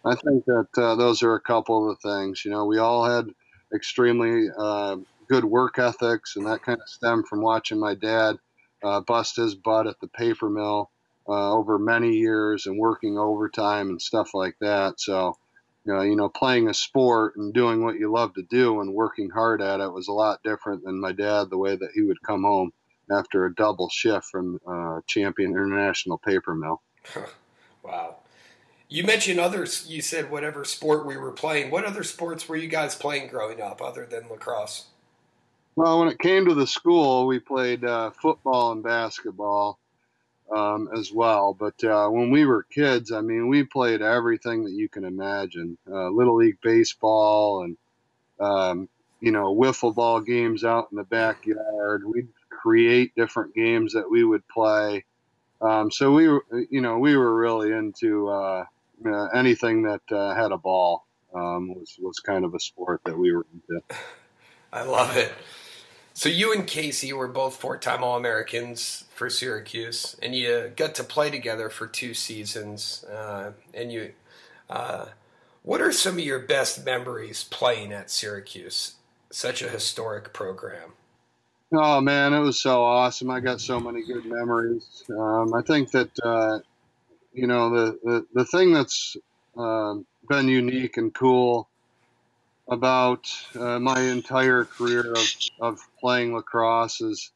I 0.05 0.15
think 0.15 0.45
that 0.45 0.67
uh, 0.77 0.95
those 0.95 1.23
are 1.23 1.35
a 1.35 1.41
couple 1.41 1.89
of 1.89 1.97
the 2.01 2.09
things. 2.09 2.44
You 2.45 2.51
know, 2.51 2.65
we 2.65 2.77
all 2.77 3.05
had 3.05 3.27
extremely 3.73 4.47
uh, 4.57 4.97
good 5.27 5.44
work 5.44 5.79
ethics, 5.79 6.35
and 6.35 6.45
that 6.45 6.63
kind 6.63 6.79
of 6.81 6.88
stemmed 6.88 7.27
from 7.27 7.41
watching 7.41 7.79
my 7.79 7.95
dad 7.95 8.38
uh, 8.83 9.01
bust 9.01 9.35
his 9.35 9.55
butt 9.55 9.88
at 9.88 9.99
the 9.99 10.07
paper 10.07 10.49
mill 10.49 10.91
uh, 11.27 11.53
over 11.53 11.77
many 11.77 12.13
years 12.13 12.65
and 12.65 12.79
working 12.79 13.17
overtime 13.17 13.89
and 13.89 14.01
stuff 14.01 14.33
like 14.33 14.55
that. 14.61 14.99
So, 14.99 15.38
you 15.85 15.94
know, 15.94 16.01
you 16.01 16.15
know, 16.15 16.29
playing 16.29 16.69
a 16.69 16.73
sport 16.73 17.35
and 17.35 17.53
doing 17.53 17.83
what 17.83 17.95
you 17.95 18.11
love 18.11 18.33
to 18.35 18.43
do 18.43 18.81
and 18.81 18.93
working 18.93 19.29
hard 19.29 19.61
at 19.61 19.79
it 19.79 19.91
was 19.91 20.07
a 20.07 20.13
lot 20.13 20.43
different 20.43 20.83
than 20.83 21.00
my 21.00 21.11
dad. 21.11 21.50
The 21.50 21.57
way 21.57 21.75
that 21.75 21.91
he 21.93 22.01
would 22.01 22.21
come 22.21 22.43
home 22.43 22.71
after 23.11 23.45
a 23.45 23.53
double 23.53 23.89
shift 23.89 24.25
from 24.25 24.59
uh, 24.67 25.01
Champion 25.07 25.51
International 25.51 26.17
Paper 26.17 26.55
Mill. 26.55 26.81
wow. 27.83 28.17
You 28.89 29.04
mentioned 29.04 29.39
others. 29.39 29.86
You 29.89 30.01
said 30.01 30.31
whatever 30.31 30.63
sport 30.63 31.06
we 31.06 31.18
were 31.18 31.31
playing. 31.31 31.72
What 31.72 31.84
other 31.84 32.04
sports 32.04 32.48
were 32.48 32.56
you 32.56 32.69
guys 32.69 32.95
playing 32.95 33.28
growing 33.28 33.62
up 33.62 33.81
other 33.81 34.06
than 34.06 34.30
lacrosse? 34.30 34.86
Well, 35.75 36.00
when 36.00 36.07
it 36.07 36.19
came 36.19 36.45
to 36.45 36.56
the 36.56 36.66
school, 36.66 37.28
we 37.28 37.39
played 37.39 37.84
uh, 37.84 38.12
football 38.12 38.72
and 38.72 38.81
basketball 38.81 39.78
um, 40.56 40.89
as 40.95 41.12
well. 41.12 41.54
But 41.54 41.84
uh, 41.84 42.07
when 42.07 42.31
we 42.31 42.45
were 42.45 42.63
kids, 42.63 43.12
I 43.12 43.22
mean, 43.22 43.50
we 43.50 43.63
played 43.63 44.01
everything 44.01 44.63
that 44.63 44.72
you 44.72 44.88
can 44.88 45.04
imagine 45.04 45.78
uh, 45.92 46.10
Little 46.10 46.38
League 46.38 46.60
baseball 46.63 47.63
and, 47.63 47.78
um, 48.39 48.89
you 49.19 49.31
know, 49.31 49.54
wiffle 49.54 49.94
ball 49.94 50.22
games 50.22 50.63
out 50.63 50.88
in 50.92 50.98
the 50.98 51.04
backyard. 51.04 52.04
We'd 52.06 52.30
create 52.50 53.16
different 53.16 53.54
games 53.54 53.94
that 53.94 54.10
we 54.10 54.24
would 54.24 54.48
play. 54.48 55.04
Um, 55.60 55.92
so 55.92 56.13
we 56.13 56.28
were, 56.30 56.45
you 56.69 56.81
know, 56.81 57.00
we 57.00 57.18
were 57.18 57.36
really 57.36 57.72
into 57.72 58.30
uh, 59.05 59.27
anything 59.27 59.83
that 59.83 60.01
uh, 60.11 60.33
had 60.35 60.51
a 60.51 60.57
ball 60.57 61.05
um, 61.33 61.73
was, 61.75 61.97
was 61.99 62.19
kind 62.19 62.45
of 62.45 62.53
a 62.53 62.59
sport 62.59 63.01
that 63.05 63.17
we 63.17 63.31
were 63.31 63.45
into. 63.53 63.81
I 64.71 64.83
love 64.83 65.15
it. 65.17 65.31
So 66.13 66.29
you 66.29 66.51
and 66.51 66.65
Casey 66.65 67.13
were 67.13 67.27
both 67.27 67.57
four-time 67.57 68.03
All-Americans 68.03 69.05
for 69.13 69.29
Syracuse, 69.29 70.15
and 70.21 70.33
you 70.33 70.71
got 70.75 70.95
to 70.95 71.03
play 71.03 71.29
together 71.29 71.69
for 71.69 71.85
two 71.85 72.15
seasons. 72.15 73.03
Uh, 73.05 73.51
and 73.73 73.91
you, 73.91 74.13
uh, 74.69 75.05
what 75.61 75.79
are 75.79 75.91
some 75.91 76.13
of 76.13 76.19
your 76.19 76.39
best 76.39 76.83
memories 76.83 77.43
playing 77.43 77.93
at 77.93 78.09
Syracuse? 78.09 78.95
Such 79.29 79.61
a 79.61 79.69
historic 79.69 80.33
program. 80.33 80.93
Oh 81.71 82.00
man, 82.00 82.33
it 82.33 82.39
was 82.39 82.59
so 82.59 82.81
awesome! 82.81 83.29
I 83.29 83.41
got 83.41 83.59
so 83.59 83.77
many 83.77 84.01
good 84.01 84.25
memories. 84.25 85.03
Um, 85.09 85.53
I 85.53 85.61
think 85.61 85.91
that 85.91 86.09
uh, 86.23 86.59
you 87.38 87.45
know 87.45 87.69
the, 87.69 88.00
the 88.04 88.28
the 88.34 88.45
thing 88.45 88.74
that's 88.74 89.16
uh, 89.57 89.94
been 90.28 90.48
unique 90.48 90.98
and 90.98 91.13
cool 91.13 91.69
about 92.68 93.28
uh, 93.56 93.80
my 93.80 94.01
entire 94.01 94.66
career 94.66 95.13
of, 95.13 95.28
of 95.62 95.80
playing 96.00 96.34
lacrosse 96.34 97.00
is 97.00 97.31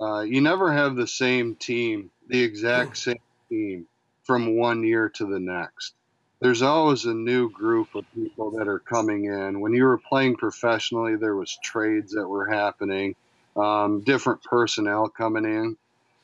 uh, 0.00 0.20
you 0.20 0.40
never 0.40 0.72
have 0.72 0.96
the 0.96 1.06
same 1.06 1.54
team, 1.54 2.10
the 2.28 2.42
exact 2.42 2.96
same 2.96 3.20
team 3.48 3.86
from 4.24 4.56
one 4.56 4.82
year 4.82 5.10
to 5.10 5.26
the 5.26 5.38
next. 5.38 5.94
There's 6.40 6.62
always 6.62 7.04
a 7.04 7.14
new 7.14 7.50
group 7.50 7.94
of 7.94 8.04
people 8.14 8.50
that 8.52 8.66
are 8.66 8.80
coming 8.80 9.26
in. 9.26 9.60
When 9.60 9.74
you 9.74 9.84
were 9.84 9.98
playing 9.98 10.36
professionally, 10.36 11.14
there 11.14 11.36
was 11.36 11.56
trades 11.62 12.14
that 12.14 12.26
were 12.26 12.48
happening, 12.50 13.14
um, 13.54 14.02
different 14.02 14.42
personnel 14.42 15.08
coming 15.08 15.44
in. 15.44 15.76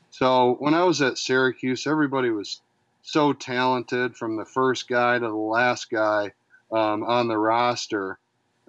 So 0.09 0.55
when 0.59 0.73
I 0.73 0.83
was 0.83 1.01
at 1.01 1.17
Syracuse, 1.17 1.87
everybody 1.87 2.31
was 2.31 2.59
so 3.01 3.33
talented 3.33 4.15
from 4.15 4.35
the 4.35 4.45
first 4.45 4.87
guy 4.87 5.17
to 5.17 5.27
the 5.27 5.33
last 5.33 5.89
guy 5.89 6.31
um, 6.71 7.03
on 7.03 7.27
the 7.27 7.37
roster 7.37 8.19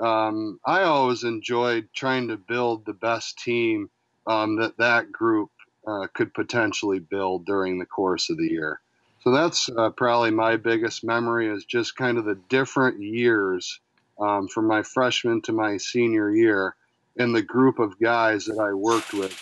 um, 0.00 0.58
I 0.64 0.82
always 0.82 1.25
enjoyed 1.25 1.88
trying 1.94 2.28
to 2.28 2.37
build 2.37 2.87
the 2.87 2.94
best 2.94 3.38
team 3.38 3.90
um, 4.26 4.56
that 4.56 4.78
that 4.78 5.12
group 5.12 5.50
uh, 5.87 6.06
could 6.14 6.32
potentially 6.32 6.99
build 6.99 7.44
during 7.44 7.78
the 7.78 7.87
course 7.87 8.30
of 8.30 8.38
the 8.38 8.49
year. 8.50 8.80
So 9.22 9.30
that's 9.30 9.68
uh, 9.68 9.90
probably 9.90 10.30
my 10.30 10.56
biggest 10.56 11.04
memory 11.04 11.49
is 11.49 11.66
just 11.66 11.96
kind 11.96 12.16
of 12.16 12.25
the 12.25 12.40
different 12.49 13.02
years 13.02 13.80
um, 14.18 14.49
from 14.49 14.66
my 14.66 14.82
freshman 14.82 15.42
to 15.42 15.52
my 15.52 15.76
senior 15.76 16.34
year 16.34 16.75
and 17.18 17.34
the 17.34 17.42
group 17.42 17.78
of 17.78 18.00
guys 18.00 18.46
that 18.46 18.58
I 18.58 18.72
worked 18.72 19.12
with 19.12 19.37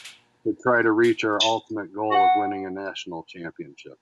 to 0.45 0.57
try 0.61 0.83
to 0.83 0.91
reach 0.91 1.23
our 1.25 1.39
ultimate 1.45 1.95
goal 1.95 2.15
of 2.15 2.29
winning 2.37 2.67
a 2.67 2.71
national 2.71 3.25
championship. 3.25 3.99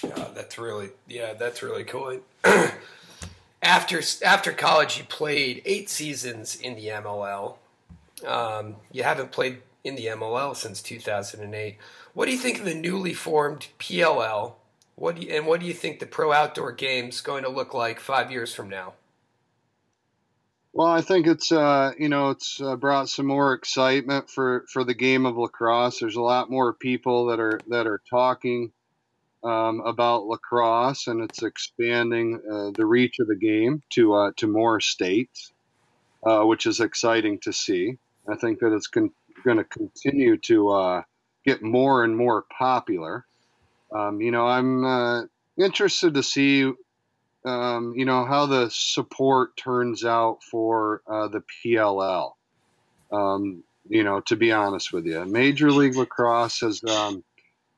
That's 0.00 0.58
really 0.58 0.90
yeah, 1.08 1.34
that's 1.34 1.62
really 1.62 1.84
cool. 1.84 2.20
after 3.62 4.00
after 4.24 4.52
college, 4.52 4.98
you 4.98 5.04
played 5.04 5.62
eight 5.64 5.90
seasons 5.90 6.56
in 6.56 6.76
the 6.76 6.86
MLL. 6.86 7.56
Um, 8.26 8.76
you 8.92 9.02
haven't 9.02 9.32
played 9.32 9.62
in 9.84 9.94
the 9.94 10.06
MLL 10.06 10.56
since 10.56 10.82
2008. 10.82 11.76
What 12.14 12.26
do 12.26 12.32
you 12.32 12.38
think 12.38 12.58
of 12.58 12.64
the 12.64 12.74
newly 12.74 13.14
formed 13.14 13.68
PLL? 13.78 14.54
What 14.96 15.16
do 15.16 15.22
you, 15.22 15.34
and 15.34 15.46
what 15.46 15.60
do 15.60 15.66
you 15.66 15.74
think 15.74 16.00
the 16.00 16.06
pro 16.06 16.32
outdoor 16.32 16.72
game's 16.72 17.20
going 17.20 17.44
to 17.44 17.48
look 17.48 17.74
like 17.74 18.00
five 18.00 18.30
years 18.30 18.52
from 18.54 18.68
now? 18.68 18.94
Well, 20.72 20.88
I 20.88 21.00
think 21.00 21.26
it's 21.26 21.50
uh, 21.50 21.92
you 21.98 22.08
know 22.08 22.30
it's 22.30 22.60
uh, 22.60 22.76
brought 22.76 23.08
some 23.08 23.26
more 23.26 23.52
excitement 23.54 24.30
for, 24.30 24.64
for 24.72 24.84
the 24.84 24.94
game 24.94 25.26
of 25.26 25.36
lacrosse. 25.36 25.98
There's 25.98 26.16
a 26.16 26.22
lot 26.22 26.50
more 26.50 26.72
people 26.72 27.26
that 27.26 27.40
are 27.40 27.60
that 27.68 27.86
are 27.86 28.00
talking 28.08 28.72
um, 29.44 29.80
about 29.80 30.26
lacrosse, 30.26 31.06
and 31.06 31.22
it's 31.22 31.42
expanding 31.42 32.40
uh, 32.50 32.70
the 32.74 32.84
reach 32.84 33.18
of 33.20 33.28
the 33.28 33.36
game 33.36 33.82
to 33.90 34.14
uh, 34.14 34.30
to 34.36 34.46
more 34.46 34.80
states, 34.80 35.52
uh, 36.24 36.42
which 36.42 36.66
is 36.66 36.80
exciting 36.80 37.38
to 37.40 37.52
see. 37.52 37.98
I 38.28 38.36
think 38.36 38.60
that 38.60 38.74
it's 38.74 38.88
con- 38.88 39.12
going 39.44 39.58
to 39.58 39.64
continue 39.64 40.36
to 40.38 40.70
uh, 40.70 41.02
get 41.44 41.62
more 41.62 42.04
and 42.04 42.16
more 42.16 42.44
popular. 42.56 43.24
Um, 43.94 44.20
you 44.20 44.30
know, 44.30 44.46
I'm 44.46 44.84
uh, 44.84 45.22
interested 45.56 46.14
to 46.14 46.22
see 46.22 46.72
um, 47.44 47.94
you 47.96 48.04
know, 48.04 48.24
how 48.24 48.46
the 48.46 48.68
support 48.70 49.56
turns 49.56 50.04
out 50.04 50.42
for 50.42 51.02
uh, 51.06 51.28
the 51.28 51.42
PLL. 51.64 52.32
Um, 53.10 53.62
you 53.88 54.04
know, 54.04 54.20
to 54.20 54.36
be 54.36 54.52
honest 54.52 54.92
with 54.92 55.06
you, 55.06 55.24
Major 55.24 55.70
League 55.70 55.96
Lacrosse 55.96 56.60
has, 56.60 56.84
um, 56.84 57.24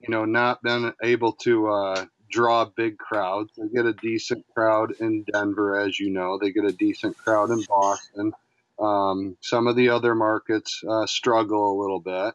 you 0.00 0.09
know, 0.09 0.25
not 0.25 0.62
been 0.62 0.92
able 1.02 1.33
to 1.33 1.69
uh, 1.69 2.04
draw 2.30 2.64
big 2.64 2.99
crowds. 2.99 3.52
They 3.57 3.69
get 3.69 3.87
a 3.87 3.92
decent 3.92 4.45
crowd 4.54 4.92
in 5.00 5.25
Denver, 5.25 5.78
as 5.78 5.99
you 5.99 6.11
know. 6.11 6.38
They 6.38 6.52
get 6.52 6.64
a 6.64 6.73
decent 6.73 7.19
crowd 7.19 7.50
in 7.50 7.62
Boston. 7.69 8.33
Um, 8.78 9.37
some 9.40 9.66
of 9.66 9.76
the 9.76 9.90
other 9.90 10.14
markets 10.14 10.83
uh, 10.88 11.07
struggle 11.07 11.73
a 11.73 11.80
little 11.80 12.00
bit. 12.00 12.35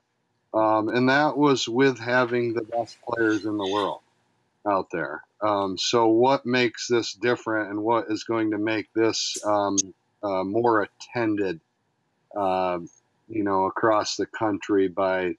Um, 0.53 0.87
and 0.87 1.09
that 1.09 1.35
was 1.35 1.67
with 1.67 1.99
having 1.99 2.53
the 2.53 2.63
best 2.63 2.97
players 3.01 3.45
in 3.45 3.57
the 3.57 3.69
world 3.69 3.99
out 4.65 4.89
there. 4.91 5.23
Um, 5.41 5.77
so, 5.77 6.07
what 6.07 6.45
makes 6.45 6.87
this 6.87 7.13
different 7.13 7.71
and 7.71 7.83
what 7.83 8.05
is 8.09 8.23
going 8.23 8.51
to 8.51 8.57
make 8.57 8.87
this 8.93 9.37
um, 9.45 9.75
uh, 10.23 10.43
more 10.43 10.87
attended, 10.87 11.59
uh, 12.35 12.79
you 13.27 13.43
know, 13.43 13.65
across 13.65 14.15
the 14.15 14.25
country 14.25 14.87
by 14.87 15.35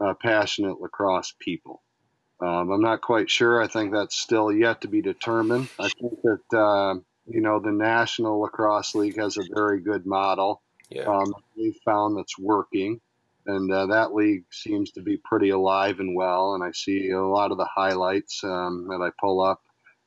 uh, 0.00 0.14
passionate 0.14 0.80
lacrosse 0.80 1.34
people? 1.38 1.82
Um, 2.40 2.70
I'm 2.70 2.82
not 2.82 3.00
quite 3.00 3.30
sure. 3.30 3.62
I 3.62 3.66
think 3.66 3.92
that's 3.92 4.16
still 4.16 4.52
yet 4.52 4.82
to 4.82 4.88
be 4.88 5.00
determined. 5.00 5.68
I 5.78 5.88
think 5.88 6.20
that 6.22 6.56
uh, 6.56 6.94
you 7.26 7.40
know 7.40 7.60
the 7.60 7.72
National 7.72 8.40
Lacrosse 8.40 8.94
League 8.94 9.18
has 9.18 9.38
a 9.38 9.42
very 9.54 9.80
good 9.80 10.04
model. 10.04 10.62
Yeah. 10.90 11.04
Um, 11.04 11.34
we 11.56 11.78
found 11.84 12.16
that's 12.16 12.38
working, 12.38 13.00
and 13.46 13.72
uh, 13.72 13.86
that 13.86 14.14
league 14.14 14.44
seems 14.50 14.92
to 14.92 15.00
be 15.00 15.16
pretty 15.16 15.48
alive 15.48 15.98
and 15.98 16.14
well. 16.14 16.54
And 16.54 16.62
I 16.62 16.72
see 16.72 17.10
a 17.10 17.22
lot 17.22 17.52
of 17.52 17.58
the 17.58 17.68
highlights 17.74 18.44
um, 18.44 18.86
that 18.88 19.00
I 19.00 19.10
pull 19.18 19.40
up 19.40 19.62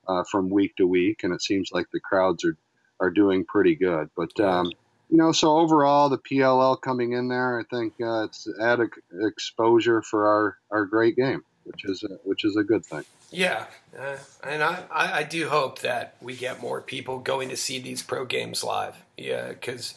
uh, 0.07 0.23
from 0.29 0.49
week 0.49 0.75
to 0.77 0.85
week, 0.85 1.23
and 1.23 1.33
it 1.33 1.41
seems 1.41 1.71
like 1.71 1.87
the 1.91 1.99
crowds 1.99 2.45
are 2.45 2.57
are 2.99 3.09
doing 3.09 3.45
pretty 3.45 3.75
good. 3.75 4.09
But 4.15 4.39
um, 4.39 4.71
you 5.09 5.17
know, 5.17 5.31
so 5.31 5.57
overall, 5.57 6.09
the 6.09 6.17
PLL 6.17 6.79
coming 6.79 7.13
in 7.13 7.27
there, 7.27 7.59
I 7.59 7.63
think 7.75 7.93
uh, 8.01 8.23
it's 8.23 8.47
added 8.61 8.89
exposure 9.21 10.01
for 10.01 10.27
our 10.27 10.57
our 10.71 10.85
great 10.85 11.15
game 11.15 11.43
which 11.69 11.85
is 11.85 12.03
a, 12.03 12.15
which 12.23 12.43
is 12.43 12.55
a 12.55 12.63
good 12.63 12.83
thing. 12.83 13.03
Yeah, 13.31 13.65
uh, 13.97 14.17
and 14.43 14.63
I, 14.63 14.83
I 14.91 15.23
do 15.23 15.49
hope 15.49 15.79
that 15.79 16.15
we 16.19 16.35
get 16.35 16.61
more 16.61 16.81
people 16.81 17.19
going 17.19 17.49
to 17.49 17.57
see 17.57 17.79
these 17.79 18.01
pro 18.01 18.25
games 18.25 18.63
live. 18.63 18.95
Yeah, 19.17 19.49
because 19.49 19.93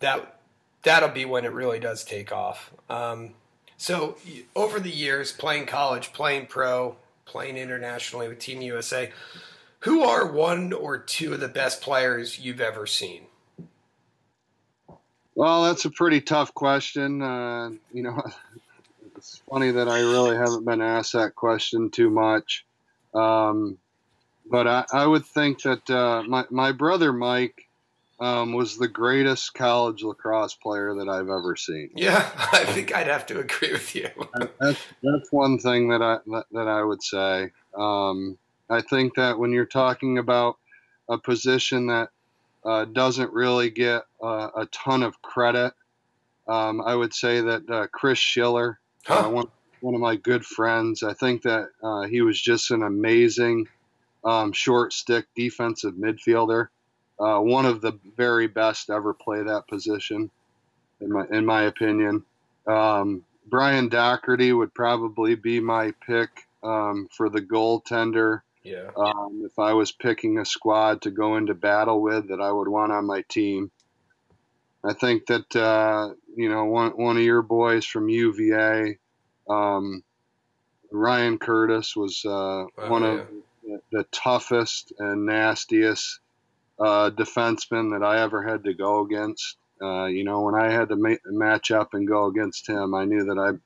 that 0.00 0.40
that'll 0.82 1.10
be 1.10 1.26
when 1.26 1.44
it 1.44 1.52
really 1.52 1.78
does 1.78 2.02
take 2.02 2.32
off. 2.32 2.72
Um, 2.88 3.34
so 3.76 4.16
over 4.56 4.80
the 4.80 4.90
years, 4.90 5.32
playing 5.32 5.66
college, 5.66 6.14
playing 6.14 6.46
pro, 6.46 6.96
playing 7.26 7.58
internationally 7.58 8.28
with 8.28 8.38
Team 8.38 8.62
USA, 8.62 9.12
who 9.80 10.02
are 10.02 10.26
one 10.26 10.72
or 10.72 10.96
two 10.96 11.34
of 11.34 11.40
the 11.40 11.48
best 11.48 11.82
players 11.82 12.38
you've 12.38 12.60
ever 12.60 12.86
seen? 12.86 13.26
Well, 15.34 15.64
that's 15.64 15.84
a 15.84 15.90
pretty 15.90 16.20
tough 16.20 16.54
question. 16.54 17.22
Uh, 17.22 17.70
you 17.92 18.02
know, 18.02 18.22
it's 19.16 19.42
funny 19.50 19.70
that 19.70 19.88
I 19.88 20.00
really 20.00 20.36
haven't 20.36 20.64
been 20.64 20.82
asked 20.82 21.14
that 21.14 21.34
question 21.34 21.90
too 21.90 22.10
much. 22.10 22.64
Um, 23.14 23.78
but 24.50 24.66
I, 24.66 24.84
I, 24.92 25.06
would 25.06 25.24
think 25.24 25.62
that 25.62 25.88
uh, 25.88 26.22
my, 26.26 26.44
my 26.50 26.72
brother 26.72 27.12
Mike 27.12 27.68
um, 28.22 28.52
was 28.52 28.76
the 28.76 28.88
greatest 28.88 29.52
college 29.54 30.02
lacrosse 30.02 30.54
player 30.54 30.94
that 30.94 31.08
I've 31.08 31.28
ever 31.28 31.56
seen. 31.56 31.90
Yeah, 31.94 32.30
I 32.52 32.64
think 32.64 32.94
I'd 32.94 33.08
have 33.08 33.26
to 33.26 33.40
agree 33.40 33.72
with 33.72 33.94
you. 33.94 34.08
that's, 34.60 34.80
that's 35.02 35.32
one 35.32 35.58
thing 35.58 35.88
that 35.88 36.02
I 36.02 36.18
that, 36.26 36.46
that 36.52 36.68
I 36.68 36.82
would 36.84 37.02
say. 37.02 37.50
Um, 37.76 38.38
I 38.70 38.80
think 38.80 39.14
that 39.16 39.38
when 39.38 39.52
you're 39.52 39.66
talking 39.66 40.18
about 40.18 40.56
a 41.08 41.18
position 41.18 41.88
that 41.88 42.10
uh, 42.64 42.84
doesn't 42.86 43.32
really 43.32 43.70
get 43.70 44.02
uh, 44.22 44.48
a 44.56 44.66
ton 44.66 45.02
of 45.02 45.20
credit, 45.22 45.72
um, 46.48 46.80
I 46.80 46.94
would 46.94 47.14
say 47.14 47.40
that 47.40 47.70
uh, 47.70 47.86
Chris 47.88 48.18
Schiller 48.18 48.78
Huh. 49.04 49.26
Uh, 49.26 49.30
one, 49.30 49.48
one 49.80 49.94
of 49.94 50.00
my 50.00 50.16
good 50.16 50.44
friends. 50.44 51.02
I 51.02 51.14
think 51.14 51.42
that 51.42 51.68
uh, 51.82 52.02
he 52.02 52.22
was 52.22 52.40
just 52.40 52.70
an 52.70 52.82
amazing 52.82 53.68
um, 54.24 54.52
short 54.52 54.92
stick 54.92 55.26
defensive 55.34 55.94
midfielder. 55.94 56.68
Uh, 57.18 57.38
one 57.38 57.66
of 57.66 57.80
the 57.80 57.98
very 58.16 58.46
best 58.46 58.90
ever 58.90 59.12
play 59.12 59.42
that 59.42 59.68
position, 59.68 60.30
in 61.00 61.12
my 61.12 61.26
in 61.30 61.44
my 61.44 61.62
opinion. 61.62 62.24
Um, 62.66 63.24
Brian 63.46 63.88
Dougherty 63.88 64.52
would 64.52 64.72
probably 64.72 65.34
be 65.34 65.60
my 65.60 65.92
pick 66.06 66.30
um, 66.62 67.08
for 67.10 67.28
the 67.28 67.40
goaltender. 67.40 68.42
Yeah. 68.62 68.90
Um, 68.96 69.42
if 69.44 69.58
I 69.58 69.72
was 69.72 69.92
picking 69.92 70.38
a 70.38 70.44
squad 70.44 71.02
to 71.02 71.10
go 71.10 71.36
into 71.36 71.54
battle 71.54 72.00
with 72.00 72.28
that 72.28 72.40
I 72.40 72.50
would 72.50 72.68
want 72.68 72.92
on 72.92 73.06
my 73.06 73.22
team. 73.28 73.70
I 74.84 74.94
think 74.94 75.26
that 75.26 75.54
uh, 75.54 76.14
you 76.36 76.48
know 76.48 76.64
one 76.64 76.90
one 76.92 77.16
of 77.16 77.22
your 77.22 77.42
boys 77.42 77.84
from 77.84 78.08
UVA, 78.08 78.98
um, 79.48 80.02
Ryan 80.90 81.38
Curtis, 81.38 81.94
was 81.94 82.22
uh, 82.24 82.30
oh, 82.30 82.68
one 82.76 83.02
yeah. 83.02 83.08
of 83.08 83.28
the, 83.62 83.80
the, 83.92 84.04
toughest 84.10 84.92
and 84.98 85.24
nastiest 85.24 86.18
uh, 86.80 87.10
defensemen 87.10 87.92
that 87.92 88.04
I 88.04 88.22
ever 88.22 88.42
had 88.42 88.64
to 88.64 88.74
go 88.74 89.04
against. 89.04 89.56
Uh, 89.80 90.06
you 90.06 90.24
know, 90.24 90.40
when 90.42 90.54
I 90.54 90.70
had 90.70 90.88
to 90.88 90.96
ma- 90.96 91.14
match 91.26 91.70
up 91.70 91.94
and 91.94 92.06
go 92.06 92.26
against 92.26 92.68
him, 92.68 92.94
I 92.94 93.04
knew 93.04 93.24
that 93.24 93.38
I 93.38 93.58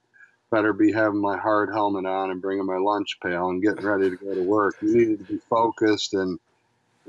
better 0.51 0.73
be 0.73 0.93
having 0.93 1.21
my 1.21 1.37
hard 1.37 1.71
helmet 1.73 2.07
on 2.07 2.31
and 2.31 2.41
bringing 2.41 2.67
my 2.67 2.77
lunch 2.77 3.19
pail 3.23 3.51
and 3.51 3.63
getting 3.63 3.85
ready 3.85 4.11
to 4.11 4.17
go 4.17 4.35
to 4.35 4.43
work. 4.43 4.77
You 4.81 4.97
needed 4.97 5.19
to 5.27 5.33
be 5.33 5.41
focused 5.51 6.15
and 6.15 6.39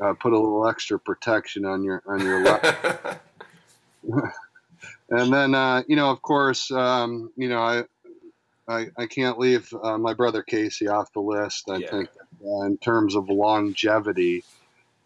uh, 0.02 0.14
put 0.14 0.34
a 0.34 0.40
little 0.40 0.68
extra 0.68 1.00
protection 1.00 1.66
on 1.66 1.84
your 1.84 2.02
on 2.08 2.22
your 2.22 2.44
left. 2.44 3.20
and 5.10 5.34
then 5.34 5.56
uh, 5.56 5.84
you 5.88 5.96
know, 5.96 6.10
of 6.10 6.22
course, 6.22 6.72
um, 6.72 7.32
you 7.36 7.50
know, 7.50 7.62
I, 7.62 7.84
I, 8.68 8.88
I 8.98 9.06
can't 9.06 9.40
leave 9.40 9.74
uh, 9.82 9.98
my 9.98 10.14
brother 10.14 10.44
Casey 10.44 10.88
off 10.88 11.14
the 11.14 11.22
list. 11.22 11.70
I 11.70 11.78
yeah. 11.78 11.90
think 11.90 12.10
uh, 12.46 12.66
in 12.66 12.78
terms 12.78 13.16
of 13.16 13.30
longevity 13.30 14.44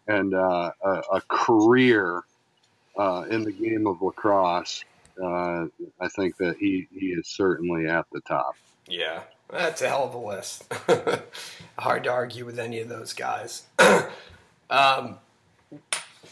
and 0.08 0.34
uh, 0.34 0.72
a, 0.82 0.90
a, 1.12 1.20
career 1.28 2.22
uh, 2.98 3.24
in 3.30 3.44
the 3.44 3.52
game 3.52 3.86
of 3.86 4.02
lacrosse, 4.02 4.84
uh, 5.20 5.66
I 6.00 6.08
think 6.08 6.36
that 6.38 6.56
he 6.58 6.88
he 6.92 7.06
is 7.06 7.28
certainly 7.28 7.86
at 7.86 8.06
the 8.12 8.20
top. 8.20 8.56
Yeah, 8.86 9.22
that's 9.48 9.82
a 9.82 9.88
hell 9.88 10.04
of 10.04 10.14
a 10.14 10.18
list. 10.18 10.72
Hard 11.78 12.04
to 12.04 12.10
argue 12.10 12.44
with 12.44 12.58
any 12.58 12.80
of 12.80 12.88
those 12.88 13.12
guys. 13.12 13.64
um, 14.70 15.18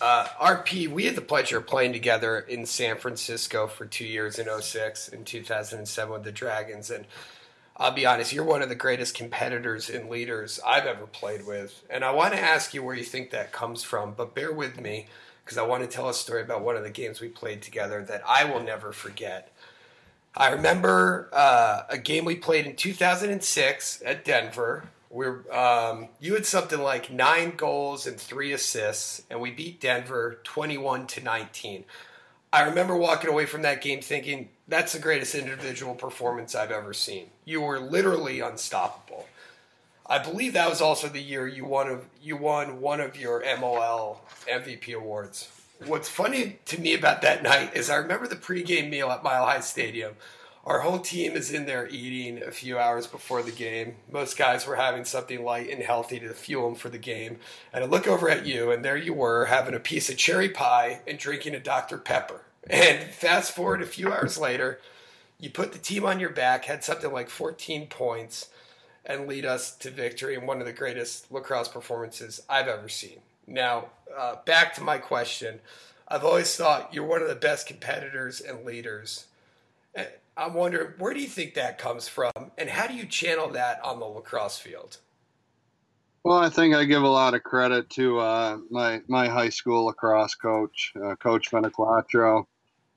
uh, 0.00 0.26
RP, 0.40 0.88
we 0.88 1.04
had 1.04 1.14
the 1.14 1.20
pleasure 1.20 1.58
of 1.58 1.66
playing 1.66 1.92
together 1.92 2.38
in 2.38 2.64
San 2.64 2.96
Francisco 2.96 3.66
for 3.66 3.84
two 3.84 4.06
years 4.06 4.38
in 4.38 4.48
06 4.60 5.08
and 5.08 5.26
2007 5.26 6.12
with 6.12 6.24
the 6.24 6.32
Dragons. 6.32 6.90
And 6.90 7.06
I'll 7.76 7.92
be 7.92 8.06
honest, 8.06 8.32
you're 8.32 8.44
one 8.44 8.62
of 8.62 8.70
the 8.70 8.74
greatest 8.74 9.14
competitors 9.14 9.90
and 9.90 10.08
leaders 10.08 10.58
I've 10.66 10.86
ever 10.86 11.06
played 11.06 11.46
with. 11.46 11.82
And 11.90 12.02
I 12.04 12.12
want 12.12 12.32
to 12.32 12.40
ask 12.40 12.72
you 12.72 12.82
where 12.82 12.94
you 12.94 13.04
think 13.04 13.30
that 13.30 13.52
comes 13.52 13.82
from, 13.82 14.14
but 14.16 14.34
bear 14.34 14.52
with 14.52 14.80
me 14.80 15.06
because 15.50 15.58
I 15.58 15.66
want 15.66 15.82
to 15.82 15.88
tell 15.88 16.08
a 16.08 16.14
story 16.14 16.42
about 16.42 16.62
one 16.62 16.76
of 16.76 16.84
the 16.84 16.90
games 16.90 17.20
we 17.20 17.28
played 17.28 17.60
together 17.60 18.04
that 18.04 18.22
I 18.24 18.44
will 18.44 18.62
never 18.62 18.92
forget. 18.92 19.50
I 20.36 20.50
remember 20.52 21.28
uh, 21.32 21.82
a 21.88 21.98
game 21.98 22.24
we 22.24 22.36
played 22.36 22.66
in 22.66 22.76
2006 22.76 24.02
at 24.06 24.24
Denver 24.24 24.84
we're 25.10 25.52
um, 25.52 26.08
you 26.20 26.34
had 26.34 26.46
something 26.46 26.80
like 26.80 27.10
nine 27.10 27.54
goals 27.56 28.06
and 28.06 28.16
three 28.16 28.52
assists, 28.52 29.22
and 29.28 29.40
we 29.40 29.50
beat 29.50 29.80
Denver 29.80 30.38
twenty-one 30.44 31.08
to 31.08 31.22
nineteen. 31.22 31.84
I 32.52 32.62
remember 32.62 32.96
walking 32.96 33.28
away 33.28 33.46
from 33.46 33.62
that 33.62 33.82
game 33.82 34.00
thinking 34.00 34.50
that's 34.68 34.92
the 34.92 34.98
greatest 35.00 35.34
individual 35.34 35.94
performance 35.94 36.54
I've 36.54 36.70
ever 36.70 36.92
seen. 36.92 37.26
You 37.44 37.60
were 37.60 37.80
literally 37.80 38.40
unstoppable. 38.40 39.26
I 40.10 40.18
believe 40.18 40.52
that 40.52 40.68
was 40.68 40.82
also 40.82 41.08
the 41.08 41.20
year 41.20 41.46
you 41.46 41.64
won 41.64 41.88
of 41.88 42.04
you 42.20 42.36
won 42.36 42.80
one 42.80 43.00
of 43.00 43.18
your 43.18 43.42
MLL 43.42 44.18
MVP 44.46 44.94
awards. 44.94 45.48
What's 45.86 46.08
funny 46.08 46.58
to 46.66 46.78
me 46.78 46.92
about 46.92 47.22
that 47.22 47.42
night 47.42 47.74
is 47.74 47.88
I 47.88 47.96
remember 47.96 48.26
the 48.26 48.36
pregame 48.36 48.90
meal 48.90 49.10
at 49.10 49.22
Mile 49.22 49.46
High 49.46 49.60
Stadium 49.60 50.16
our 50.64 50.80
whole 50.80 50.98
team 50.98 51.36
is 51.36 51.50
in 51.50 51.64
there 51.64 51.88
eating 51.88 52.42
a 52.42 52.50
few 52.50 52.78
hours 52.78 53.06
before 53.06 53.42
the 53.42 53.50
game. 53.50 53.96
Most 54.10 54.36
guys 54.36 54.66
were 54.66 54.76
having 54.76 55.06
something 55.06 55.42
light 55.42 55.70
and 55.70 55.82
healthy 55.82 56.20
to 56.20 56.34
fuel 56.34 56.68
them 56.68 56.74
for 56.74 56.90
the 56.90 56.98
game. 56.98 57.38
And 57.72 57.82
I 57.82 57.86
look 57.86 58.06
over 58.06 58.28
at 58.28 58.46
you, 58.46 58.70
and 58.70 58.84
there 58.84 58.96
you 58.96 59.14
were 59.14 59.46
having 59.46 59.74
a 59.74 59.80
piece 59.80 60.10
of 60.10 60.18
cherry 60.18 60.50
pie 60.50 61.00
and 61.06 61.18
drinking 61.18 61.54
a 61.54 61.60
Dr. 61.60 61.96
Pepper. 61.96 62.42
And 62.68 63.10
fast 63.10 63.52
forward 63.52 63.80
a 63.80 63.86
few 63.86 64.12
hours 64.12 64.36
later, 64.36 64.80
you 65.38 65.48
put 65.48 65.72
the 65.72 65.78
team 65.78 66.04
on 66.04 66.20
your 66.20 66.30
back, 66.30 66.66
had 66.66 66.84
something 66.84 67.10
like 67.10 67.30
14 67.30 67.86
points, 67.86 68.50
and 69.10 69.26
lead 69.26 69.44
us 69.44 69.76
to 69.76 69.90
victory 69.90 70.34
in 70.34 70.46
one 70.46 70.60
of 70.60 70.66
the 70.66 70.72
greatest 70.72 71.30
lacrosse 71.32 71.68
performances 71.68 72.40
I've 72.48 72.68
ever 72.68 72.88
seen. 72.88 73.20
Now, 73.46 73.86
uh, 74.16 74.36
back 74.44 74.74
to 74.74 74.82
my 74.82 74.98
question. 74.98 75.60
I've 76.08 76.24
always 76.24 76.54
thought 76.56 76.92
you're 76.92 77.06
one 77.06 77.22
of 77.22 77.28
the 77.28 77.34
best 77.34 77.66
competitors 77.66 78.40
and 78.40 78.64
leaders 78.64 79.26
I'm 80.40 80.54
wondering 80.54 80.94
where 80.98 81.12
do 81.12 81.20
you 81.20 81.28
think 81.28 81.54
that 81.54 81.76
comes 81.76 82.08
from, 82.08 82.32
and 82.56 82.70
how 82.70 82.86
do 82.86 82.94
you 82.94 83.04
channel 83.04 83.50
that 83.50 83.84
on 83.84 84.00
the 84.00 84.06
lacrosse 84.06 84.58
field? 84.58 84.96
Well, 86.24 86.38
I 86.38 86.48
think 86.48 86.74
I 86.74 86.84
give 86.84 87.02
a 87.02 87.08
lot 87.08 87.34
of 87.34 87.42
credit 87.42 87.90
to 87.90 88.18
uh, 88.18 88.58
my 88.70 89.02
my 89.06 89.28
high 89.28 89.50
school 89.50 89.86
lacrosse 89.86 90.34
coach, 90.34 90.92
uh, 91.02 91.14
Coach 91.16 91.50
Benaquatro. 91.50 92.46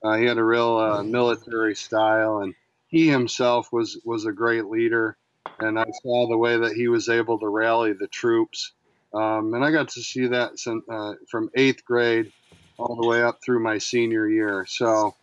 Uh, 0.02 0.16
he 0.16 0.24
had 0.24 0.38
a 0.38 0.44
real 0.44 0.76
uh, 0.76 1.02
military 1.02 1.74
style, 1.74 2.38
and 2.38 2.54
he 2.86 3.08
himself 3.08 3.70
was 3.72 3.98
was 4.04 4.24
a 4.24 4.32
great 4.32 4.64
leader. 4.64 5.18
And 5.58 5.78
I 5.78 5.86
saw 6.02 6.28
the 6.28 6.38
way 6.38 6.56
that 6.58 6.72
he 6.72 6.88
was 6.88 7.08
able 7.08 7.38
to 7.38 7.48
rally 7.48 7.92
the 7.92 8.08
troops, 8.08 8.72
um, 9.12 9.54
and 9.54 9.64
I 9.64 9.70
got 9.70 9.88
to 9.90 10.02
see 10.02 10.26
that 10.26 10.52
uh, 10.90 11.14
from 11.30 11.50
eighth 11.54 11.84
grade 11.84 12.32
all 12.78 12.96
the 13.00 13.06
way 13.06 13.22
up 13.22 13.38
through 13.42 13.62
my 13.62 13.78
senior 13.78 14.28
year. 14.28 14.66
So, 14.68 15.14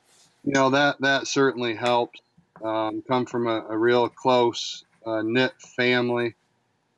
you 0.43 0.53
know 0.53 0.69
that 0.69 1.01
that 1.01 1.27
certainly 1.27 1.75
helped. 1.75 2.21
Um, 2.63 3.03
come 3.07 3.25
from 3.25 3.47
a, 3.47 3.65
a 3.69 3.77
real 3.77 4.07
close 4.07 4.85
uh, 5.05 5.23
knit 5.23 5.53
family 5.75 6.35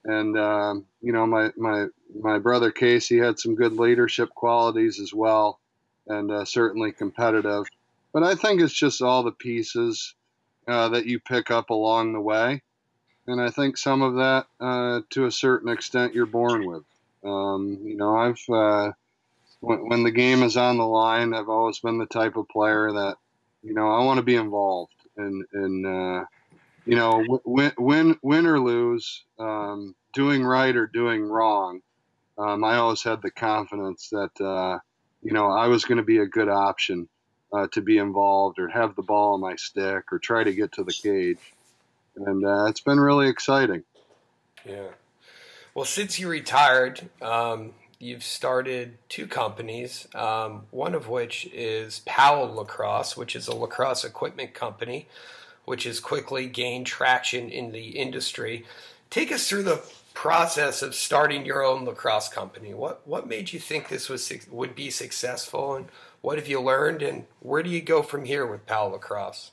and 0.05 0.37
um, 0.37 0.85
you 1.01 1.13
know 1.13 1.25
my 1.25 1.51
my 1.57 1.87
my 2.19 2.39
brother 2.39 2.71
Casey 2.71 3.17
had 3.17 3.39
some 3.39 3.55
good 3.55 3.73
leadership 3.73 4.29
qualities 4.35 4.99
as 4.99 5.13
well, 5.13 5.59
and 6.07 6.31
uh, 6.31 6.45
certainly 6.45 6.91
competitive. 6.91 7.65
But 8.13 8.23
I 8.23 8.35
think 8.35 8.61
it's 8.61 8.73
just 8.73 9.01
all 9.01 9.23
the 9.23 9.31
pieces 9.31 10.13
uh, 10.67 10.89
that 10.89 11.05
you 11.05 11.19
pick 11.19 11.51
up 11.51 11.69
along 11.69 12.13
the 12.13 12.21
way, 12.21 12.61
and 13.27 13.41
I 13.41 13.49
think 13.49 13.77
some 13.77 14.01
of 14.01 14.15
that, 14.15 14.47
uh, 14.59 15.01
to 15.11 15.25
a 15.25 15.31
certain 15.31 15.69
extent, 15.69 16.13
you're 16.13 16.25
born 16.25 16.65
with. 16.65 16.83
Um, 17.23 17.79
you 17.83 17.95
know, 17.95 18.15
I've 18.17 18.49
uh, 18.49 18.91
when, 19.61 19.89
when 19.89 20.03
the 20.03 20.11
game 20.11 20.43
is 20.43 20.57
on 20.57 20.77
the 20.77 20.85
line, 20.85 21.33
I've 21.33 21.49
always 21.49 21.79
been 21.79 21.97
the 21.97 22.05
type 22.05 22.35
of 22.35 22.49
player 22.49 22.91
that 22.91 23.15
you 23.63 23.73
know 23.73 23.89
I 23.89 24.03
want 24.03 24.17
to 24.17 24.23
be 24.23 24.35
involved 24.35 24.93
in 25.17 25.45
in 25.53 25.85
uh, 25.85 26.25
you 26.85 26.95
know, 26.95 27.39
win, 27.45 27.71
win, 27.77 28.17
win 28.21 28.45
or 28.45 28.59
lose, 28.59 29.23
um, 29.39 29.95
doing 30.13 30.43
right 30.43 30.75
or 30.75 30.87
doing 30.87 31.23
wrong, 31.23 31.81
um, 32.37 32.63
I 32.63 32.75
always 32.75 33.03
had 33.03 33.21
the 33.21 33.31
confidence 33.31 34.09
that, 34.09 34.41
uh, 34.41 34.79
you 35.21 35.31
know, 35.31 35.47
I 35.49 35.67
was 35.67 35.85
going 35.85 35.97
to 35.97 36.03
be 36.03 36.17
a 36.17 36.25
good 36.25 36.49
option 36.49 37.07
uh, 37.53 37.67
to 37.71 37.81
be 37.81 37.99
involved 37.99 38.59
or 38.59 38.67
have 38.67 38.95
the 38.95 39.01
ball 39.01 39.35
on 39.35 39.41
my 39.41 39.55
stick 39.55 40.11
or 40.11 40.19
try 40.19 40.43
to 40.43 40.53
get 40.53 40.73
to 40.73 40.83
the 40.83 40.93
cage. 40.93 41.37
And 42.15 42.45
uh, 42.45 42.65
it's 42.65 42.81
been 42.81 42.99
really 42.99 43.27
exciting. 43.27 43.83
Yeah. 44.65 44.89
Well, 45.73 45.85
since 45.85 46.19
you 46.19 46.29
retired, 46.29 47.09
um, 47.21 47.73
you've 47.99 48.23
started 48.23 48.97
two 49.09 49.27
companies, 49.27 50.07
um, 50.13 50.63
one 50.71 50.93
of 50.93 51.07
which 51.07 51.45
is 51.51 52.01
Powell 52.05 52.53
Lacrosse, 52.53 53.17
which 53.17 53.35
is 53.35 53.47
a 53.47 53.55
lacrosse 53.55 54.03
equipment 54.03 54.53
company 54.53 55.07
which 55.65 55.83
has 55.83 55.99
quickly 55.99 56.47
gained 56.47 56.85
traction 56.85 57.49
in 57.49 57.71
the 57.71 57.89
industry. 57.89 58.65
Take 59.09 59.31
us 59.31 59.47
through 59.47 59.63
the 59.63 59.83
process 60.13 60.81
of 60.81 60.93
starting 60.93 61.45
your 61.45 61.63
own 61.63 61.85
lacrosse 61.85 62.29
company. 62.29 62.73
What 62.73 63.05
what 63.07 63.27
made 63.27 63.53
you 63.53 63.59
think 63.59 63.89
this 63.89 64.09
was 64.09 64.31
would 64.49 64.75
be 64.75 64.89
successful, 64.89 65.75
and 65.75 65.87
what 66.21 66.37
have 66.37 66.47
you 66.47 66.61
learned, 66.61 67.01
and 67.01 67.25
where 67.39 67.63
do 67.63 67.69
you 67.69 67.81
go 67.81 68.01
from 68.01 68.25
here 68.25 68.45
with 68.45 68.65
Powell 68.65 68.91
Lacrosse? 68.91 69.51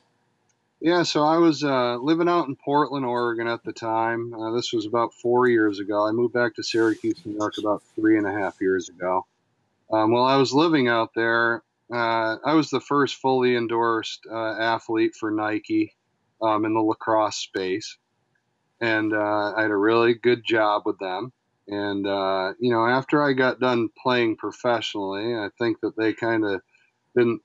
Yeah, 0.80 1.02
so 1.02 1.24
I 1.24 1.36
was 1.36 1.62
uh, 1.62 1.96
living 1.96 2.28
out 2.28 2.48
in 2.48 2.56
Portland, 2.56 3.04
Oregon 3.04 3.46
at 3.46 3.62
the 3.64 3.72
time. 3.72 4.32
Uh, 4.32 4.52
this 4.52 4.72
was 4.72 4.86
about 4.86 5.12
four 5.12 5.46
years 5.46 5.78
ago. 5.78 6.06
I 6.06 6.12
moved 6.12 6.32
back 6.32 6.54
to 6.54 6.62
Syracuse, 6.62 7.20
New 7.26 7.36
York, 7.36 7.58
about 7.58 7.82
three 7.94 8.16
and 8.16 8.26
a 8.26 8.32
half 8.32 8.60
years 8.62 8.88
ago. 8.88 9.26
Um, 9.92 10.10
while 10.12 10.24
I 10.24 10.36
was 10.36 10.54
living 10.54 10.88
out 10.88 11.10
there, 11.14 11.62
uh, 11.92 12.36
I 12.44 12.54
was 12.54 12.70
the 12.70 12.80
first 12.80 13.16
fully 13.16 13.56
endorsed 13.56 14.26
uh, 14.30 14.52
athlete 14.58 15.14
for 15.14 15.30
Nike 15.30 15.94
um, 16.40 16.64
in 16.64 16.72
the 16.72 16.80
lacrosse 16.80 17.36
space, 17.36 17.98
and 18.80 19.12
uh, 19.12 19.52
I 19.54 19.62
had 19.62 19.70
a 19.70 19.76
really 19.76 20.14
good 20.14 20.44
job 20.46 20.82
with 20.86 20.98
them. 20.98 21.32
And 21.68 22.06
uh, 22.06 22.54
you 22.58 22.72
know, 22.72 22.86
after 22.86 23.22
I 23.22 23.34
got 23.34 23.60
done 23.60 23.90
playing 24.02 24.36
professionally, 24.36 25.34
I 25.34 25.50
think 25.58 25.80
that 25.80 25.96
they 25.96 26.14
kind 26.14 26.44
of 26.44 26.62
didn't 27.14 27.42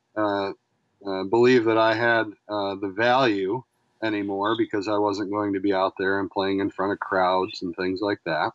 uh, 1.05 1.23
believe 1.23 1.65
that 1.65 1.77
I 1.77 1.93
had 1.93 2.27
uh, 2.49 2.75
the 2.75 2.93
value 2.95 3.63
anymore 4.03 4.55
because 4.57 4.87
I 4.87 4.97
wasn't 4.97 5.31
going 5.31 5.53
to 5.53 5.59
be 5.59 5.73
out 5.73 5.93
there 5.97 6.19
and 6.19 6.29
playing 6.29 6.59
in 6.59 6.69
front 6.69 6.93
of 6.93 6.99
crowds 6.99 7.61
and 7.61 7.75
things 7.75 8.01
like 8.01 8.19
that. 8.25 8.51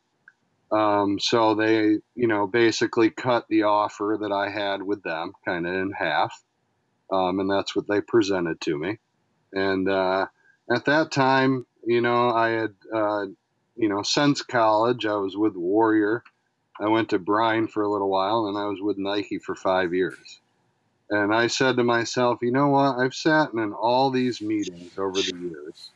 Um, 0.72 1.18
so 1.18 1.54
they, 1.54 1.98
you 2.14 2.28
know, 2.28 2.46
basically 2.46 3.10
cut 3.10 3.46
the 3.48 3.64
offer 3.64 4.18
that 4.20 4.32
I 4.32 4.50
had 4.50 4.82
with 4.82 5.02
them 5.02 5.32
kind 5.44 5.66
of 5.66 5.74
in 5.74 5.92
half. 5.92 6.40
Um, 7.10 7.40
and 7.40 7.50
that's 7.50 7.74
what 7.74 7.88
they 7.88 8.00
presented 8.00 8.60
to 8.62 8.78
me. 8.78 8.98
And 9.52 9.88
uh, 9.88 10.26
at 10.70 10.84
that 10.84 11.10
time, 11.10 11.66
you 11.84 12.00
know, 12.00 12.30
I 12.30 12.50
had, 12.50 12.74
uh, 12.94 13.26
you 13.76 13.88
know, 13.88 14.02
since 14.02 14.42
college, 14.42 15.06
I 15.06 15.16
was 15.16 15.36
with 15.36 15.56
Warrior. 15.56 16.22
I 16.78 16.88
went 16.88 17.10
to 17.10 17.18
Brine 17.18 17.66
for 17.66 17.82
a 17.82 17.90
little 17.90 18.08
while, 18.08 18.46
and 18.46 18.56
I 18.56 18.66
was 18.66 18.80
with 18.80 18.96
Nike 18.96 19.38
for 19.38 19.54
five 19.54 19.92
years. 19.92 20.40
And 21.10 21.34
I 21.34 21.48
said 21.48 21.76
to 21.76 21.84
myself, 21.84 22.38
you 22.40 22.52
know 22.52 22.68
what? 22.68 22.98
I've 22.98 23.14
sat 23.14 23.52
in 23.52 23.72
all 23.72 24.10
these 24.10 24.40
meetings 24.40 24.92
over 24.96 25.22
the 25.22 25.34
years. 25.36 25.90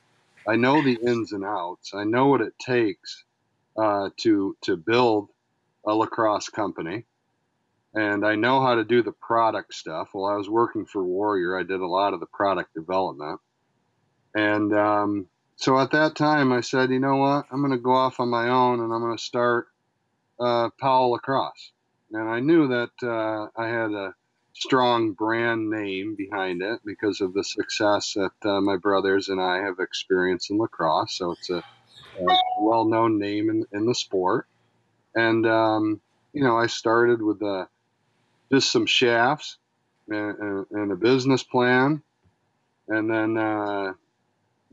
I 0.48 0.56
know 0.56 0.82
the 0.82 0.98
ins 1.06 1.32
and 1.32 1.44
outs. 1.44 1.92
I 1.94 2.04
know 2.04 2.26
what 2.26 2.40
it 2.40 2.54
takes 2.58 3.24
uh, 3.76 4.10
to 4.18 4.56
to 4.62 4.76
build 4.76 5.28
a 5.86 5.94
lacrosse 5.94 6.48
company, 6.48 7.06
and 7.94 8.26
I 8.26 8.34
know 8.34 8.60
how 8.60 8.74
to 8.74 8.84
do 8.84 9.02
the 9.02 9.12
product 9.12 9.74
stuff. 9.74 10.08
While 10.12 10.32
I 10.32 10.36
was 10.36 10.50
working 10.50 10.84
for 10.84 11.04
Warrior, 11.04 11.58
I 11.58 11.62
did 11.62 11.80
a 11.80 11.86
lot 11.86 12.12
of 12.12 12.20
the 12.20 12.26
product 12.26 12.74
development. 12.74 13.40
And 14.34 14.74
um, 14.74 15.28
so 15.56 15.78
at 15.78 15.92
that 15.92 16.16
time, 16.16 16.52
I 16.52 16.60
said, 16.60 16.90
you 16.90 16.98
know 16.98 17.16
what? 17.16 17.46
I'm 17.52 17.60
going 17.60 17.70
to 17.70 17.78
go 17.78 17.92
off 17.92 18.18
on 18.18 18.28
my 18.28 18.48
own 18.48 18.80
and 18.80 18.92
I'm 18.92 19.00
going 19.00 19.16
to 19.16 19.22
start 19.22 19.68
uh, 20.40 20.70
Powell 20.80 21.12
Lacrosse. 21.12 21.72
And 22.12 22.28
I 22.28 22.40
knew 22.40 22.68
that 22.68 22.90
uh, 23.02 23.48
I 23.56 23.68
had 23.68 23.92
a 23.92 24.14
strong 24.54 25.12
brand 25.12 25.68
name 25.68 26.14
behind 26.16 26.62
it 26.62 26.80
because 26.84 27.20
of 27.20 27.34
the 27.34 27.44
success 27.44 28.14
that 28.14 28.48
uh, 28.48 28.60
my 28.60 28.76
brothers 28.76 29.28
and 29.28 29.40
I 29.40 29.58
have 29.58 29.78
experienced 29.80 30.50
in 30.50 30.58
lacrosse. 30.58 31.18
So 31.18 31.32
it's 31.32 31.50
a, 31.50 31.58
a 31.58 32.36
well 32.60 32.84
known 32.84 33.18
name 33.18 33.50
in, 33.50 33.66
in 33.72 33.86
the 33.86 33.94
sport. 33.94 34.46
And, 35.14 35.46
um, 35.46 36.00
you 36.32 36.42
know, 36.42 36.56
I 36.56 36.66
started 36.66 37.20
with 37.20 37.42
uh, 37.42 37.66
just 38.52 38.72
some 38.72 38.86
shafts 38.86 39.58
and, 40.08 40.66
and, 40.70 40.92
a 40.92 40.96
business 40.96 41.42
plan. 41.42 42.02
And 42.88 43.10
then 43.10 43.38
uh, 43.38 43.92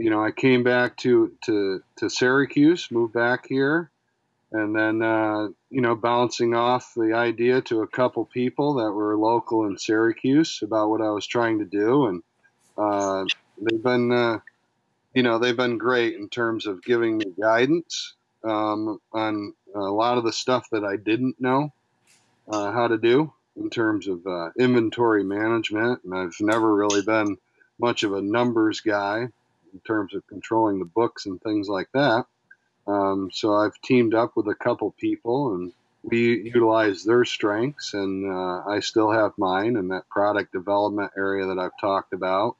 you 0.01 0.09
know, 0.09 0.23
I 0.23 0.31
came 0.31 0.63
back 0.63 0.97
to 0.97 1.31
to 1.45 1.83
to 1.97 2.09
Syracuse, 2.09 2.89
moved 2.89 3.13
back 3.13 3.45
here, 3.47 3.91
and 4.51 4.75
then 4.75 5.01
uh, 5.01 5.47
you 5.69 5.81
know, 5.81 5.95
bouncing 5.95 6.53
off 6.53 6.93
the 6.95 7.13
idea 7.13 7.61
to 7.61 7.81
a 7.81 7.87
couple 7.87 8.25
people 8.25 8.75
that 8.75 8.91
were 8.91 9.17
local 9.17 9.65
in 9.65 9.77
Syracuse 9.77 10.59
about 10.61 10.89
what 10.89 11.01
I 11.01 11.11
was 11.11 11.25
trying 11.25 11.59
to 11.59 11.65
do, 11.65 12.07
and 12.07 12.23
uh, 12.77 13.25
they've 13.61 13.81
been, 13.81 14.11
uh, 14.11 14.39
you 15.13 15.23
know, 15.23 15.39
they've 15.39 15.55
been 15.55 15.77
great 15.77 16.15
in 16.15 16.29
terms 16.29 16.65
of 16.67 16.83
giving 16.83 17.17
me 17.17 17.25
guidance 17.39 18.15
um, 18.43 18.99
on 19.13 19.53
a 19.73 19.79
lot 19.79 20.17
of 20.17 20.23
the 20.23 20.33
stuff 20.33 20.67
that 20.71 20.83
I 20.83 20.97
didn't 20.97 21.39
know 21.39 21.71
uh, 22.47 22.71
how 22.71 22.87
to 22.87 22.97
do 22.97 23.31
in 23.55 23.69
terms 23.69 24.07
of 24.07 24.25
uh, 24.25 24.49
inventory 24.59 25.23
management, 25.23 26.01
and 26.03 26.13
I've 26.13 26.35
never 26.39 26.73
really 26.73 27.01
been 27.01 27.37
much 27.79 28.03
of 28.03 28.13
a 28.13 28.21
numbers 28.21 28.81
guy 28.81 29.27
in 29.73 29.79
terms 29.85 30.13
of 30.13 30.27
controlling 30.27 30.79
the 30.79 30.85
books 30.85 31.25
and 31.25 31.41
things 31.41 31.67
like 31.67 31.87
that. 31.93 32.25
Um, 32.91 33.29
so 33.31 33.53
I've 33.53 33.79
teamed 33.81 34.13
up 34.13 34.31
with 34.35 34.47
a 34.47 34.55
couple 34.55 34.91
people 34.99 35.55
and 35.55 35.71
we 36.03 36.41
utilize 36.41 37.03
their 37.03 37.23
strengths 37.23 37.93
and 37.93 38.29
uh, 38.29 38.63
I 38.67 38.79
still 38.81 39.11
have 39.11 39.31
mine 39.37 39.77
in 39.77 39.87
that 39.89 40.09
product 40.09 40.51
development 40.51 41.11
area 41.17 41.45
that 41.45 41.59
I've 41.59 41.79
talked 41.79 42.13
about. 42.13 42.57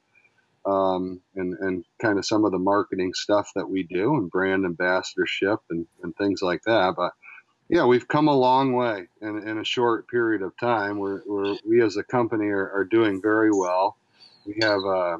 Um, 0.64 1.20
and, 1.34 1.54
and 1.58 1.84
kind 2.00 2.20
of 2.20 2.24
some 2.24 2.44
of 2.44 2.52
the 2.52 2.58
marketing 2.58 3.14
stuff 3.14 3.50
that 3.56 3.68
we 3.68 3.82
do 3.82 4.14
and 4.14 4.30
brand 4.30 4.64
ambassadorship 4.64 5.58
and, 5.70 5.88
and 6.04 6.14
things 6.16 6.40
like 6.40 6.62
that. 6.62 6.94
But 6.96 7.14
yeah, 7.68 7.84
we've 7.84 8.06
come 8.06 8.28
a 8.28 8.36
long 8.36 8.72
way 8.74 9.08
in, 9.20 9.48
in 9.48 9.58
a 9.58 9.64
short 9.64 10.06
period 10.06 10.40
of 10.40 10.56
time. 10.58 10.98
We're, 10.98 11.22
we're 11.26 11.56
we 11.66 11.82
as 11.82 11.96
a 11.96 12.04
company 12.04 12.46
are, 12.46 12.70
are 12.70 12.84
doing 12.84 13.20
very 13.20 13.50
well. 13.50 13.96
We 14.46 14.58
have 14.62 14.84
uh, 14.84 15.16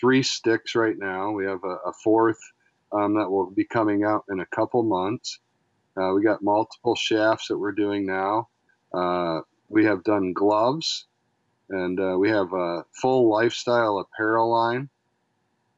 three 0.00 0.22
sticks 0.22 0.74
right 0.74 0.96
now. 0.96 1.30
We 1.32 1.44
have 1.44 1.62
a, 1.62 1.76
a 1.84 1.92
fourth 1.92 2.40
um, 2.92 3.14
that 3.14 3.30
will 3.30 3.50
be 3.50 3.64
coming 3.64 4.04
out 4.04 4.24
in 4.30 4.40
a 4.40 4.46
couple 4.46 4.82
months. 4.82 5.40
Uh, 5.96 6.12
we 6.14 6.22
got 6.22 6.42
multiple 6.42 6.94
shafts 6.94 7.48
that 7.48 7.58
we're 7.58 7.72
doing 7.72 8.06
now. 8.06 8.48
Uh, 8.92 9.40
we 9.68 9.84
have 9.84 10.04
done 10.04 10.32
gloves, 10.32 11.06
and 11.70 11.98
uh, 11.98 12.16
we 12.18 12.28
have 12.28 12.52
a 12.52 12.84
full 12.92 13.28
lifestyle 13.28 13.98
apparel 13.98 14.50
line, 14.50 14.88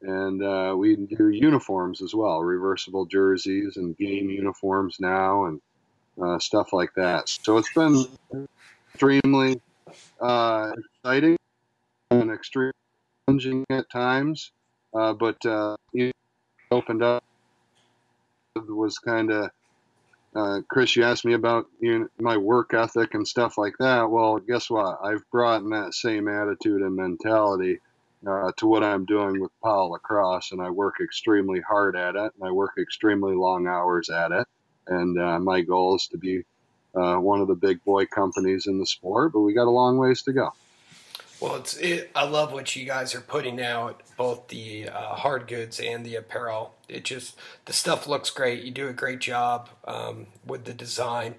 and 0.03 0.42
uh, 0.42 0.75
we 0.77 0.97
do 0.97 1.29
uniforms 1.29 2.03
as 2.03 2.14
well, 2.14 2.40
reversible 2.40 3.07
jerseys 3.07 3.77
and 3.77 3.97
game 3.97 4.29
uniforms 4.29 4.99
now, 5.01 5.47
and 5.47 5.61
uh, 6.23 6.38
stuff 6.38 6.73
like 6.73 6.92
that. 6.97 7.29
So 7.29 7.57
it's 7.59 7.73
been 7.73 8.07
extremely 8.92 9.61
uh, 10.21 10.73
exciting 10.77 11.37
and 12.11 12.31
extremely 12.31 12.73
challenging 13.27 13.64
at 13.71 13.88
times, 13.90 14.51
but 14.92 15.44
uh, 15.47 15.77
opened 16.70 17.02
up 17.02 17.24
was 18.57 18.98
kind 18.98 19.31
of 19.31 19.50
uh, 20.35 20.61
Chris, 20.68 20.94
you 20.94 21.04
asked 21.04 21.24
me 21.24 21.33
about 21.33 21.66
you 21.81 22.00
know, 22.00 22.09
my 22.20 22.37
work 22.37 22.74
ethic 22.74 23.14
and 23.14 23.26
stuff 23.26 23.57
like 23.59 23.74
that. 23.78 24.11
Well, 24.11 24.38
guess 24.38 24.68
what? 24.68 24.98
I've 25.02 25.28
brought 25.31 25.62
in 25.62 25.70
that 25.70 25.94
same 25.94 26.28
attitude 26.28 26.83
and 26.83 26.94
mentality 26.94 27.81
uh, 28.26 28.52
to 28.59 28.66
what 28.66 28.85
I'm 28.85 29.04
doing 29.04 29.40
with 29.40 29.50
Powell 29.64 29.90
Lacrosse, 29.92 30.52
and 30.52 30.61
I 30.61 30.70
work 30.70 30.96
extremely 31.00 31.61
hard 31.61 31.96
at 31.96 32.14
it, 32.14 32.33
and 32.35 32.44
I 32.44 32.50
work 32.52 32.74
extremely 32.78 33.35
long 33.35 33.66
hours 33.66 34.11
at 34.11 34.33
it. 34.33 34.46
And 34.87 35.18
uh, 35.18 35.38
my 35.38 35.62
goal 35.62 35.96
is 35.96 36.07
to 36.09 36.18
be 36.18 36.44
uh, 36.94 37.16
one 37.16 37.40
of 37.40 37.48
the 37.48 37.54
big 37.54 37.83
boy 37.85 38.07
companies 38.07 38.66
in 38.66 38.78
the 38.78 38.87
sport, 38.87 39.33
but 39.33 39.40
we 39.40 39.54
got 39.54 39.66
a 39.66 39.70
long 39.70 39.98
ways 39.98 40.22
to 40.22 40.33
go. 40.33 40.52
Well, 41.40 41.57
it's 41.57 41.77
it, 41.77 42.11
I 42.16 42.24
love 42.24 42.53
what 42.53 42.74
you 42.74 42.85
guys 42.85 43.14
are 43.14 43.20
putting 43.20 43.61
out, 43.61 44.03
both 44.16 44.48
the 44.48 44.88
uh, 44.88 45.14
hard 45.14 45.46
goods 45.46 45.79
and 45.79 46.05
the 46.05 46.16
apparel. 46.16 46.74
It 46.88 47.05
just 47.05 47.37
the 47.66 47.72
stuff 47.72 48.09
looks 48.09 48.31
great. 48.31 48.64
You 48.64 48.72
do 48.72 48.88
a 48.88 48.92
great 48.92 49.20
job 49.20 49.68
um, 49.87 50.27
with 50.44 50.64
the 50.64 50.74
design. 50.74 51.37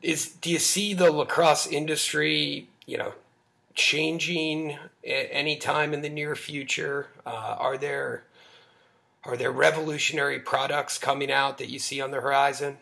Is 0.00 0.28
do 0.28 0.50
you 0.50 0.60
see 0.60 0.94
the 0.94 1.10
lacrosse 1.10 1.66
industry, 1.66 2.68
you 2.86 2.98
know, 2.98 3.14
changing 3.74 4.78
at 5.04 5.28
any 5.32 5.56
time 5.56 5.92
in 5.92 6.02
the 6.02 6.08
near 6.08 6.36
future? 6.36 7.08
Uh, 7.24 7.56
are 7.58 7.76
there 7.76 8.22
are 9.24 9.36
there 9.36 9.50
revolutionary 9.50 10.38
products 10.38 10.98
coming 10.98 11.32
out 11.32 11.58
that 11.58 11.68
you 11.68 11.80
see 11.80 12.00
on 12.00 12.12
the 12.12 12.20
horizon? 12.20 12.78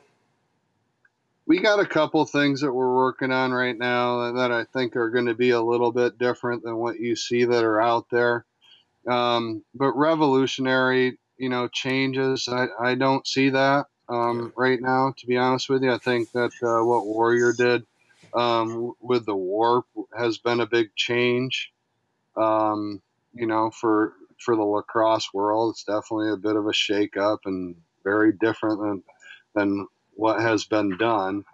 We 1.46 1.60
got 1.60 1.80
a 1.80 1.86
couple 1.86 2.24
things 2.24 2.60
that 2.60 2.72
we're 2.72 2.94
working 2.94 3.30
on 3.30 3.52
right 3.52 3.76
now 3.76 4.32
that 4.32 4.50
I 4.50 4.64
think 4.64 4.96
are 4.96 5.10
going 5.10 5.26
to 5.26 5.34
be 5.34 5.50
a 5.50 5.60
little 5.60 5.92
bit 5.92 6.18
different 6.18 6.62
than 6.62 6.76
what 6.76 6.98
you 6.98 7.16
see 7.16 7.44
that 7.44 7.64
are 7.64 7.80
out 7.80 8.08
there. 8.10 8.46
Um, 9.06 9.62
but 9.74 9.92
revolutionary, 9.92 11.18
you 11.36 11.50
know, 11.50 11.68
changes, 11.68 12.48
I, 12.48 12.68
I 12.80 12.94
don't 12.94 13.26
see 13.26 13.50
that 13.50 13.86
um, 14.08 14.52
right 14.56 14.80
now, 14.80 15.12
to 15.18 15.26
be 15.26 15.36
honest 15.36 15.68
with 15.68 15.82
you. 15.82 15.92
I 15.92 15.98
think 15.98 16.32
that 16.32 16.52
uh, 16.62 16.84
what 16.84 17.06
Warrior 17.06 17.52
did 17.52 17.84
um, 18.32 18.94
with 19.00 19.26
the 19.26 19.36
warp 19.36 19.86
has 20.16 20.38
been 20.38 20.60
a 20.60 20.66
big 20.66 20.94
change, 20.96 21.72
um, 22.36 23.02
you 23.34 23.46
know, 23.46 23.70
for 23.70 24.14
for 24.38 24.56
the 24.56 24.62
lacrosse 24.62 25.32
world. 25.32 25.74
It's 25.74 25.84
definitely 25.84 26.30
a 26.30 26.36
bit 26.36 26.56
of 26.56 26.66
a 26.66 26.72
shake 26.72 27.16
up 27.16 27.40
and 27.44 27.76
very 28.02 28.32
different 28.32 28.80
than 28.80 29.02
than 29.54 29.86
what 30.16 30.40
has 30.40 30.64
been 30.64 30.96
done. 30.96 31.44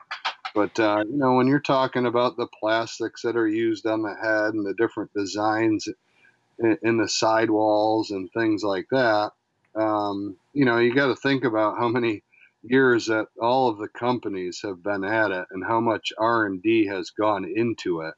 But 0.54 0.78
uh, 0.80 1.04
you 1.08 1.16
know, 1.16 1.34
when 1.34 1.46
you're 1.46 1.60
talking 1.60 2.06
about 2.06 2.36
the 2.36 2.48
plastics 2.58 3.22
that 3.22 3.36
are 3.36 3.46
used 3.46 3.86
on 3.86 4.02
the 4.02 4.14
head 4.14 4.54
and 4.54 4.66
the 4.66 4.74
different 4.74 5.12
designs 5.14 5.88
in, 6.58 6.78
in 6.82 6.96
the 6.96 7.08
sidewalls 7.08 8.10
and 8.10 8.30
things 8.32 8.62
like 8.62 8.86
that, 8.90 9.32
um, 9.74 10.36
you 10.52 10.64
know, 10.64 10.78
you 10.78 10.94
got 10.94 11.06
to 11.06 11.16
think 11.16 11.44
about 11.44 11.78
how 11.78 11.88
many 11.88 12.22
years 12.62 13.06
that 13.06 13.28
all 13.40 13.68
of 13.68 13.78
the 13.78 13.88
companies 13.88 14.60
have 14.62 14.82
been 14.82 15.04
at 15.04 15.30
it 15.30 15.46
and 15.50 15.64
how 15.64 15.80
much 15.80 16.12
R 16.18 16.46
and 16.46 16.62
D 16.62 16.86
has 16.86 17.10
gone 17.10 17.44
into 17.44 18.00
it, 18.00 18.14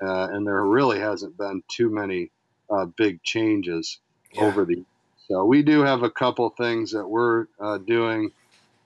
uh, 0.00 0.28
and 0.30 0.46
there 0.46 0.64
really 0.64 1.00
hasn't 1.00 1.36
been 1.36 1.62
too 1.68 1.90
many 1.90 2.30
uh, 2.70 2.86
big 2.86 3.22
changes 3.22 3.98
yeah. 4.32 4.42
over 4.42 4.64
the. 4.64 4.84
So 5.28 5.44
we 5.44 5.62
do 5.62 5.80
have 5.80 6.02
a 6.02 6.10
couple 6.10 6.48
things 6.50 6.92
that 6.92 7.06
we're 7.06 7.46
uh, 7.60 7.78
doing 7.78 8.30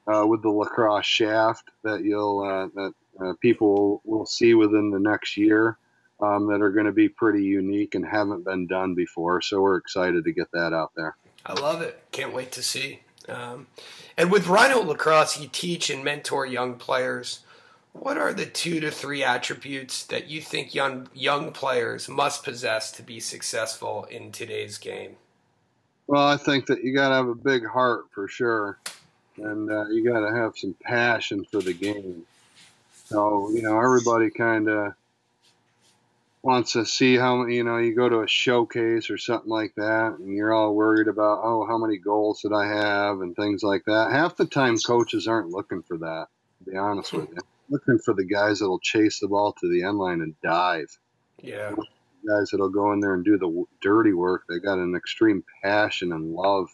uh, 0.06 0.26
with 0.26 0.42
the 0.42 0.50
lacrosse 0.50 1.06
shaft 1.06 1.70
that 1.82 2.02
you'll 2.04 2.40
uh, 2.40 2.68
that 2.74 2.94
uh, 3.20 3.32
people 3.40 4.00
will 4.04 4.26
see 4.26 4.54
within 4.54 4.90
the 4.90 5.00
next 5.00 5.36
year 5.36 5.78
um, 6.20 6.46
that 6.48 6.62
are 6.62 6.70
going 6.70 6.86
to 6.86 6.92
be 6.92 7.08
pretty 7.08 7.44
unique 7.44 7.94
and 7.94 8.06
haven't 8.06 8.44
been 8.44 8.66
done 8.66 8.94
before. 8.94 9.40
So 9.40 9.60
we're 9.60 9.76
excited 9.76 10.24
to 10.24 10.32
get 10.32 10.50
that 10.52 10.72
out 10.72 10.92
there. 10.96 11.16
I 11.44 11.54
love 11.54 11.82
it. 11.82 12.02
Can't 12.12 12.32
wait 12.32 12.52
to 12.52 12.62
see. 12.62 13.00
Um, 13.28 13.66
and 14.16 14.30
with 14.30 14.46
Rhino 14.46 14.82
Lacrosse, 14.82 15.40
you 15.40 15.48
teach 15.48 15.90
and 15.90 16.04
mentor 16.04 16.46
young 16.46 16.74
players. 16.74 17.40
What 17.92 18.18
are 18.18 18.32
the 18.32 18.46
two 18.46 18.78
to 18.80 18.90
three 18.90 19.24
attributes 19.24 20.04
that 20.04 20.28
you 20.28 20.40
think 20.42 20.74
young 20.74 21.08
young 21.14 21.50
players 21.50 22.08
must 22.08 22.44
possess 22.44 22.92
to 22.92 23.02
be 23.02 23.20
successful 23.20 24.04
in 24.04 24.32
today's 24.32 24.78
game? 24.78 25.16
Well, 26.06 26.26
I 26.26 26.36
think 26.36 26.66
that 26.66 26.84
you 26.84 26.94
got 26.94 27.08
to 27.08 27.14
have 27.14 27.28
a 27.28 27.34
big 27.34 27.66
heart 27.66 28.04
for 28.14 28.28
sure 28.28 28.78
and 29.38 29.70
uh, 29.70 29.86
you 29.88 30.04
got 30.04 30.20
to 30.20 30.34
have 30.34 30.56
some 30.56 30.74
passion 30.82 31.44
for 31.50 31.60
the 31.60 31.74
game. 31.74 32.24
So 33.06 33.50
you 33.50 33.62
know, 33.62 33.80
everybody 33.80 34.30
kind 34.30 34.68
of 34.68 34.94
wants 36.42 36.74
to 36.74 36.86
see 36.86 37.16
how 37.16 37.44
you 37.46 37.64
know 37.64 37.78
you 37.78 37.94
go 37.94 38.08
to 38.08 38.20
a 38.20 38.28
showcase 38.28 39.10
or 39.10 39.18
something 39.18 39.50
like 39.50 39.74
that, 39.76 40.16
and 40.18 40.34
you're 40.34 40.52
all 40.52 40.74
worried 40.74 41.08
about 41.08 41.40
oh 41.42 41.66
how 41.66 41.78
many 41.78 41.98
goals 41.98 42.42
did 42.42 42.52
I 42.52 42.66
have 42.66 43.20
and 43.20 43.34
things 43.34 43.62
like 43.62 43.84
that. 43.86 44.12
Half 44.12 44.36
the 44.36 44.46
time, 44.46 44.76
coaches 44.78 45.26
aren't 45.26 45.50
looking 45.50 45.82
for 45.82 45.98
that. 45.98 46.28
To 46.58 46.70
be 46.70 46.76
honest 46.76 47.12
with 47.12 47.28
you, 47.30 47.38
looking 47.68 47.98
for 47.98 48.14
the 48.14 48.24
guys 48.24 48.60
that'll 48.60 48.78
chase 48.78 49.20
the 49.20 49.28
ball 49.28 49.54
to 49.60 49.68
the 49.68 49.82
end 49.82 49.98
line 49.98 50.20
and 50.20 50.34
dive. 50.42 50.96
Yeah. 51.42 51.72
Guys 52.26 52.50
that'll 52.50 52.70
go 52.70 52.92
in 52.92 53.00
there 53.00 53.14
and 53.14 53.24
do 53.24 53.38
the 53.38 53.64
dirty 53.80 54.12
work. 54.12 54.44
They 54.48 54.58
got 54.58 54.78
an 54.78 54.94
extreme 54.96 55.44
passion 55.62 56.12
and 56.12 56.32
love 56.32 56.68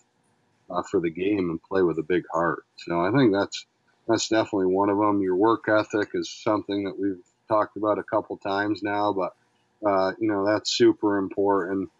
uh, 0.72 0.82
for 0.82 1.00
the 1.00 1.10
game 1.10 1.50
and 1.50 1.62
play 1.62 1.82
with 1.82 1.98
a 1.98 2.02
big 2.02 2.24
heart. 2.32 2.64
So 2.76 3.00
I 3.00 3.10
think 3.10 3.32
that's 3.32 3.66
that's 4.08 4.28
definitely 4.28 4.66
one 4.66 4.88
of 4.88 4.98
them. 4.98 5.20
Your 5.20 5.36
work 5.36 5.68
ethic 5.68 6.10
is 6.14 6.30
something 6.30 6.84
that 6.84 6.98
we've 6.98 7.22
talked 7.48 7.76
about 7.76 7.98
a 7.98 8.02
couple 8.02 8.36
times 8.38 8.82
now, 8.82 9.12
but 9.12 9.34
uh, 9.88 10.12
you 10.18 10.28
know 10.28 10.44
that's 10.44 10.70
super 10.72 11.18
important. 11.18 11.90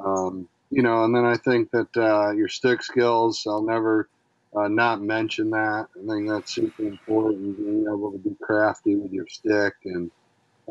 Um, 0.00 0.48
you 0.70 0.82
know, 0.82 1.04
and 1.04 1.14
then 1.14 1.24
I 1.24 1.36
think 1.36 1.70
that 1.72 1.96
uh, 1.96 2.32
your 2.32 2.48
stick 2.48 2.82
skills, 2.82 3.44
I'll 3.46 3.62
never 3.62 4.08
uh, 4.56 4.68
not 4.68 5.02
mention 5.02 5.50
that. 5.50 5.88
I 5.96 6.06
think 6.06 6.28
that's 6.28 6.54
super 6.54 6.84
important. 6.84 7.58
Being 7.58 7.86
able 7.86 8.12
to 8.12 8.18
be 8.18 8.34
crafty 8.40 8.96
with 8.96 9.12
your 9.12 9.26
stick, 9.28 9.74
and 9.84 10.10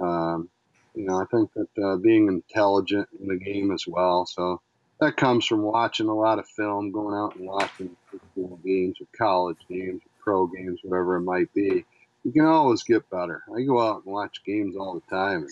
um, 0.02 0.50
you 0.96 1.06
know, 1.06 1.22
I 1.22 1.26
think 1.26 1.52
that 1.54 1.84
uh, 1.84 1.96
being 1.98 2.28
intelligent 2.28 3.08
in 3.20 3.28
the 3.28 3.38
game 3.38 3.72
as 3.72 3.86
well. 3.88 4.26
So 4.26 4.62
that 5.02 5.18
comes 5.18 5.46
from 5.48 5.64
watching 5.64 6.08
a 6.08 6.16
lot 6.16 6.38
of 6.38 6.48
film, 6.48 6.92
going 6.92 7.16
out 7.16 7.36
and 7.36 7.48
watching 7.48 7.98
football 8.12 8.60
games 8.64 8.98
or 9.02 9.08
college 9.18 9.58
games 9.68 10.00
or 10.06 10.24
pro 10.24 10.46
games, 10.46 10.80
whatever 10.84 11.16
it 11.16 11.22
might 11.22 11.52
be. 11.56 11.84
You 12.24 12.32
can 12.32 12.46
always 12.46 12.84
get 12.84 13.10
better. 13.10 13.42
I 13.54 13.64
go 13.64 13.82
out 13.82 14.04
and 14.06 14.14
watch 14.14 14.44
games 14.46 14.76
all 14.78 14.94
the 14.94 15.16
time. 15.16 15.42
And, 15.42 15.52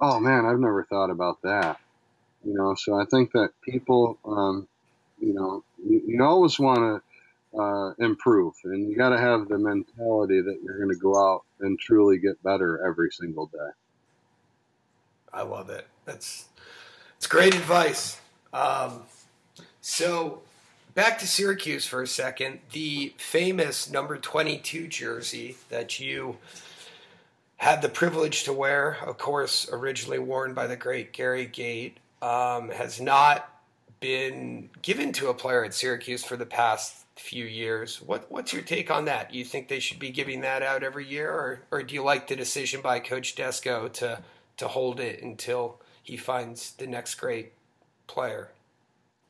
oh 0.00 0.18
man, 0.18 0.44
I've 0.44 0.58
never 0.58 0.84
thought 0.84 1.10
about 1.10 1.40
that. 1.42 1.78
You 2.44 2.52
know, 2.52 2.74
so 2.74 3.00
I 3.00 3.04
think 3.04 3.30
that 3.32 3.50
people, 3.62 4.18
um, 4.24 4.66
you 5.20 5.34
know, 5.34 5.62
you, 5.86 6.02
you 6.04 6.24
always 6.24 6.58
want 6.58 6.78
to 7.54 7.60
uh, 7.60 7.94
improve, 8.00 8.54
and 8.64 8.90
you 8.90 8.96
got 8.96 9.10
to 9.10 9.18
have 9.18 9.46
the 9.48 9.58
mentality 9.58 10.40
that 10.40 10.58
you're 10.64 10.78
going 10.78 10.92
to 10.92 11.00
go 11.00 11.16
out 11.16 11.44
and 11.60 11.78
truly 11.78 12.18
get 12.18 12.42
better 12.42 12.84
every 12.84 13.10
single 13.12 13.46
day. 13.46 13.70
I 15.32 15.42
love 15.42 15.70
it. 15.70 15.86
That's 16.06 16.48
it's 17.18 17.28
great 17.28 17.54
advice. 17.54 18.20
Um, 18.52 19.02
so 19.80 20.42
back 20.94 21.18
to 21.20 21.26
Syracuse 21.26 21.86
for 21.86 22.02
a 22.02 22.06
second. 22.06 22.60
The 22.72 23.14
famous 23.16 23.90
number 23.90 24.16
22 24.16 24.88
jersey 24.88 25.56
that 25.68 26.00
you 26.00 26.38
had 27.56 27.82
the 27.82 27.88
privilege 27.88 28.44
to 28.44 28.52
wear, 28.52 28.96
of 29.04 29.18
course, 29.18 29.68
originally 29.70 30.18
worn 30.18 30.54
by 30.54 30.66
the 30.66 30.76
great 30.76 31.12
Gary 31.12 31.46
Gait, 31.46 31.98
um, 32.22 32.70
has 32.70 33.00
not 33.00 33.48
been 34.00 34.70
given 34.80 35.12
to 35.12 35.28
a 35.28 35.34
player 35.34 35.64
at 35.64 35.74
Syracuse 35.74 36.24
for 36.24 36.36
the 36.36 36.46
past 36.46 37.04
few 37.16 37.44
years. 37.44 38.00
What, 38.00 38.30
what's 38.30 38.52
your 38.54 38.62
take 38.62 38.90
on 38.90 39.04
that? 39.04 39.34
You 39.34 39.44
think 39.44 39.68
they 39.68 39.78
should 39.78 39.98
be 39.98 40.10
giving 40.10 40.40
that 40.40 40.62
out 40.62 40.82
every 40.82 41.06
year, 41.06 41.30
or, 41.30 41.60
or 41.70 41.82
do 41.82 41.94
you 41.94 42.02
like 42.02 42.28
the 42.28 42.36
decision 42.36 42.80
by 42.80 42.98
Coach 42.98 43.36
Desko 43.36 43.92
to 43.94 44.22
to 44.60 44.68
hold 44.68 45.00
it 45.00 45.22
until 45.22 45.80
he 46.02 46.18
finds 46.18 46.72
the 46.72 46.86
next 46.86 47.14
great 47.14 47.52
player. 48.10 48.50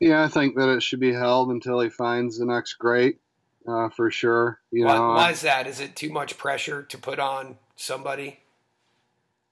Yeah, 0.01 0.25
I 0.25 0.29
think 0.29 0.57
that 0.57 0.71
it 0.71 0.83
should 0.83 1.01
be 1.01 1.13
held 1.13 1.51
until 1.51 1.81
he 1.81 1.91
finds 1.91 2.39
the 2.39 2.47
next 2.47 2.75
great, 2.75 3.19
uh, 3.69 3.91
for 3.91 4.11
sure. 4.11 4.59
You 4.71 4.87
why, 4.87 4.95
know, 4.97 5.09
why 5.11 5.31
is 5.31 5.43
that? 5.43 5.67
Is 5.67 5.79
it 5.79 5.95
too 5.95 6.11
much 6.11 6.39
pressure 6.39 6.83
to 6.85 6.99
put 6.99 7.19
on 7.19 7.59
somebody? 7.77 8.41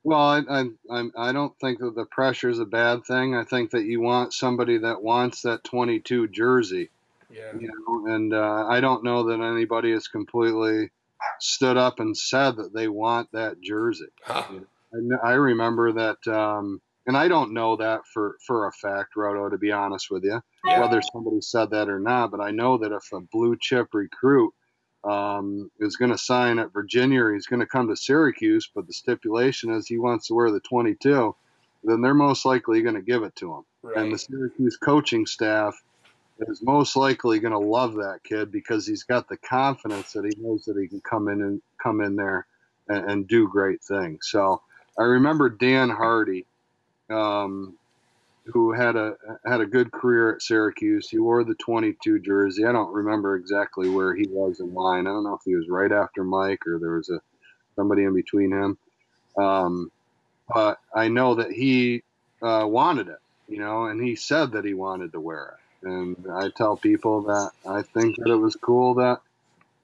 Well, 0.05 0.19
I, 0.21 0.65
I, 0.91 1.09
I 1.19 1.33
don't 1.33 1.55
think 1.59 1.81
that 1.81 1.95
the 1.95 2.07
pressure 2.07 2.49
is 2.49 2.61
a 2.61 2.65
bad 2.65 3.05
thing. 3.05 3.35
I 3.35 3.45
think 3.45 3.73
that 3.73 3.85
you 3.85 4.01
want 4.01 4.33
somebody 4.33 4.79
that 4.79 5.03
wants 5.03 5.43
that 5.43 5.65
22 5.65 6.29
jersey. 6.29 6.89
Yeah. 7.31 7.53
You 7.59 7.69
know, 7.69 8.15
and 8.15 8.33
uh, 8.33 8.67
I 8.69 8.81
don't 8.81 9.05
know 9.05 9.25
that 9.25 9.41
anybody 9.41 9.93
has 9.93 10.09
completely 10.09 10.91
stood 11.41 11.77
up 11.77 12.01
and 12.01 12.17
said 12.17 12.57
that 12.57 12.73
they 12.73 12.89
want 12.89 13.33
that 13.33 13.61
jersey. 13.61 14.07
Huh. 14.23 14.45
I, 14.95 15.29
I 15.29 15.33
remember 15.33 15.93
that 15.93 16.27
um, 16.27 16.81
and 17.09 17.17
I 17.17 17.27
don't 17.27 17.55
know 17.55 17.75
that 17.77 18.07
for 18.07 18.37
for 18.47 18.69
a 18.69 18.73
fact, 18.73 19.17
Roto. 19.17 19.49
To 19.49 19.59
be 19.59 19.73
honest 19.73 20.11
with 20.11 20.25
you, 20.25 20.41
yeah. 20.67 20.81
whether 20.81 21.01
somebody 21.01 21.41
said 21.41 21.71
that 21.71 21.89
or 21.89 21.99
not, 21.99 22.31
but 22.31 22.41
I 22.41 22.51
know 22.51 22.79
that 22.79 22.93
if 22.93 23.11
a 23.13 23.21
blue 23.21 23.57
chip 23.59 23.89
recruit 23.95 24.53
um, 25.05 25.71
is 25.81 25.97
going 25.97 26.11
to 26.11 26.19
sign 26.19 26.59
at 26.59 26.73
Virginia, 26.73 27.23
or 27.23 27.33
he's 27.33 27.47
going 27.47 27.61
to 27.61 27.67
come 27.67 27.89
to 27.89 27.97
Syracuse, 27.97 28.71
but 28.73 28.87
the 28.87 28.93
stipulation 28.93 29.71
is 29.71 29.89
he 29.89 29.99
wants 29.99 30.29
to 30.29 30.35
wear 30.35 30.51
the 30.51 30.61
22, 30.61 31.35
then 31.83 32.03
they're 32.03 32.15
most 32.15 32.45
likely 32.45 32.83
going 32.83 32.95
to 32.95 33.03
give 33.03 33.23
it 33.23 33.35
to 33.37 33.55
him. 33.55 33.63
Right. 33.83 33.97
And 33.97 34.13
the 34.13 34.19
Syracuse 34.19 34.77
coaching 34.77 35.25
staff 35.25 35.81
is 36.41 36.63
most 36.63 36.95
likely 36.95 37.39
going 37.39 37.53
to 37.53 37.59
love 37.59 37.95
that 37.95 38.21
kid 38.23 38.53
because 38.53 38.87
he's 38.87 39.05
got 39.05 39.29
the 39.29 39.39
confidence 39.39 40.13
that 40.13 40.25
he 40.25 40.41
knows 40.41 40.65
that 40.67 40.79
he 40.79 40.87
can 40.87 41.01
come 41.01 41.29
in 41.29 41.41
and 41.41 41.63
come 41.83 42.03
in 42.03 42.17
there 42.17 42.47
and, 42.89 43.11
and 43.11 43.29
do 43.29 43.49
great 43.49 43.83
things. 43.83 44.29
So 44.31 44.61
I 44.99 45.05
remember 45.05 45.49
Dan 45.49 45.89
Hardy, 45.89 46.45
um, 47.11 47.77
who 48.47 48.73
had 48.73 48.97
a 48.97 49.15
had 49.45 49.61
a 49.61 49.67
good 49.67 49.93
career 49.93 50.35
at 50.35 50.43
Syracuse. 50.43 51.09
He 51.09 51.19
wore 51.19 51.45
the 51.45 51.55
22 51.55 52.21
jersey. 52.21 52.65
I 52.65 52.73
don't 52.73 52.93
remember 52.93 53.37
exactly 53.37 53.89
where 53.89 54.15
he 54.15 54.27
was 54.29 54.61
in 54.61 54.73
line. 54.73 55.07
I 55.07 55.11
don't 55.11 55.25
know 55.25 55.35
if 55.35 55.43
he 55.45 55.55
was 55.55 55.69
right 55.69 55.93
after 55.93 56.25
Mike 56.25 56.67
or 56.67 56.79
there 56.79 56.97
was 56.97 57.11
a 57.11 57.21
somebody 57.77 58.05
in 58.05 58.15
between 58.15 58.53
him. 58.53 58.79
Um, 59.37 59.93
but 60.53 60.79
I 60.95 61.09
know 61.09 61.37
that 61.37 61.53
he 61.53 62.03
uh, 62.43 62.65
wanted 62.67 63.09
it, 63.09 63.19
you 63.49 63.59
know, 63.59 63.85
and 63.85 64.03
he 64.03 64.17
said 64.17 64.53
that 64.53 64.65
he 64.65 64.75
wanted 64.75 65.13
to 65.13 65.21
wear 65.21 65.59
it. 65.83 65.89
And 65.89 66.17
I 66.33 66.49
tell 66.57 66.77
people 66.77 67.23
that 67.25 67.51
I 67.69 67.83
think 67.83 68.17
that 68.17 68.31
it 68.33 68.37
was 68.37 68.57
cool 68.57 68.95
that 68.95 69.21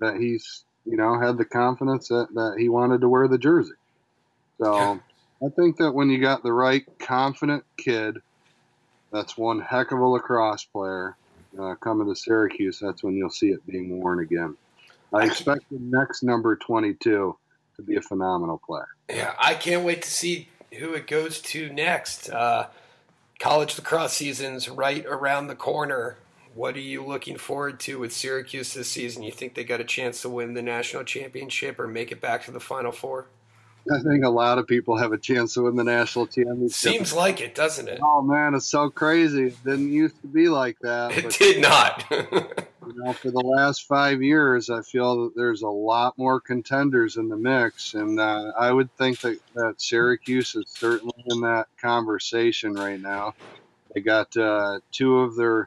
that 0.01 0.17
he's 0.17 0.65
you 0.85 0.97
know 0.97 1.21
had 1.21 1.39
the 1.39 1.45
confidence 1.45 2.09
that, 2.09 2.29
that 2.35 2.57
he 2.59 2.69
wanted 2.69 3.03
to 3.03 3.09
wear 3.09 3.29
the 3.29 3.39
jersey. 3.39 3.75
So. 4.59 5.01
I 5.43 5.49
think 5.49 5.77
that 5.79 5.93
when 5.93 6.11
you 6.11 6.19
got 6.19 6.43
the 6.43 6.53
right 6.53 6.85
confident 6.99 7.65
kid, 7.77 8.19
that's 9.13 9.37
one 9.37 9.61
heck 9.61 9.93
of 9.93 9.99
a 9.99 10.07
lacrosse 10.07 10.65
player 10.65 11.17
uh, 11.59 11.75
coming 11.77 12.09
to 12.09 12.17
Syracuse. 12.17 12.79
That's 12.81 13.03
when 13.03 13.15
you'll 13.15 13.31
see 13.31 13.49
it 13.49 13.67
being 13.67 14.01
worn 14.01 14.21
again. 14.21 14.57
I 15.13 15.27
expect 15.27 15.71
the 15.71 15.79
next 15.79 16.23
number 16.23 16.57
22 16.57 17.37
to 17.77 17.83
be 17.83 17.97
a 17.97 18.03
phenomenal 18.03 18.61
player. 18.65 18.89
Yeah, 19.09 19.35
I 19.39 19.55
can't 19.55 19.85
wait 19.85 20.03
to 20.03 20.11
see 20.11 20.49
who 20.79 20.95
it 20.95 21.07
goes 21.07 21.41
to 21.41 21.73
next. 21.73 22.31
Uh, 22.31 22.67
college 23.39 23.77
lacrosse 23.77 24.15
season's 24.15 24.69
right 24.69 25.05
around 25.07 25.47
the 25.47 25.55
corner. 25.55 26.17
What 26.55 26.77
are 26.77 26.81
you 26.81 27.05
looking 27.05 27.37
forward 27.37 27.81
to 27.81 27.99
with 27.99 28.13
Syracuse 28.13 28.75
this 28.75 28.91
season? 28.91 29.23
You 29.23 29.33
think 29.33 29.55
they 29.55 29.65
got 29.65 29.81
a 29.81 29.85
chance 29.85 30.23
to 30.23 30.29
win 30.29 30.55
the 30.55 30.63
national 30.63 31.05
championship 31.05 31.79
or 31.81 31.87
make 31.87 32.13
it 32.13 32.21
back 32.21 32.45
to 32.45 32.51
the 32.51 32.61
Final 32.61 32.93
Four? 32.93 33.27
I 33.93 34.01
think 34.01 34.25
a 34.25 34.31
lot 34.31 34.59
of 34.59 34.67
people 34.67 34.97
have 34.97 35.13
a 35.13 35.19
chance 35.19 35.55
to 35.55 35.63
win 35.63 35.77
the 35.77 35.85
national 35.85 36.27
championship. 36.27 36.73
Seems 36.73 37.13
like 37.13 37.41
it, 37.41 37.55
doesn't 37.55 37.89
it? 37.89 38.01
Oh 38.03 38.23
man, 38.23 38.55
it's 38.55 38.67
so 38.67 38.89
crazy. 38.89 39.49
It 39.49 39.65
didn't 39.65 39.93
used 39.93 40.21
to 40.23 40.27
be 40.27 40.49
like 40.49 40.79
that. 40.81 41.13
It 41.13 41.31
did 41.39 41.61
not. 41.61 42.05
you 42.11 42.95
know, 42.97 43.13
for 43.13 43.31
the 43.31 43.41
last 43.41 43.87
five 43.87 44.23
years, 44.23 44.71
I 44.71 44.83
feel 44.83 45.25
that 45.25 45.37
there's 45.37 45.63
a 45.63 45.69
lot 45.69 46.17
more 46.17 46.41
contenders 46.41 47.17
in 47.17 47.29
the 47.29 47.37
mix, 47.37 47.95
and 47.95 48.19
uh, 48.19 48.53
I 48.59 48.73
would 48.73 48.95
think 48.97 49.21
that, 49.21 49.39
that 49.55 49.81
Syracuse 49.81 50.55
is 50.55 50.65
certainly 50.69 51.25
in 51.27 51.41
that 51.43 51.67
conversation 51.81 52.75
right 52.75 53.01
now. 53.01 53.35
They 53.95 54.01
got 54.01 54.37
uh, 54.37 54.81
two 54.93 55.21
of 55.21 55.37
their 55.37 55.67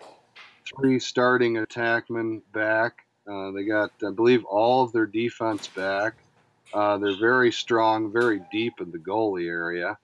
three 0.75 0.99
starting 0.99 1.55
attackmen 1.55 2.41
back. 2.51 3.05
Uh, 3.29 3.51
they 3.51 3.63
got, 3.63 3.91
I 4.05 4.11
believe, 4.11 4.43
all 4.45 4.83
of 4.83 4.91
their 4.91 5.05
defense 5.05 5.67
back. 5.67 6.15
Uh, 6.73 6.97
they're 6.97 7.19
very 7.19 7.51
strong, 7.51 8.11
very 8.11 8.41
deep 8.51 8.73
in 8.79 8.91
the 8.91 8.97
goalie 8.97 9.47
area. 9.47 9.97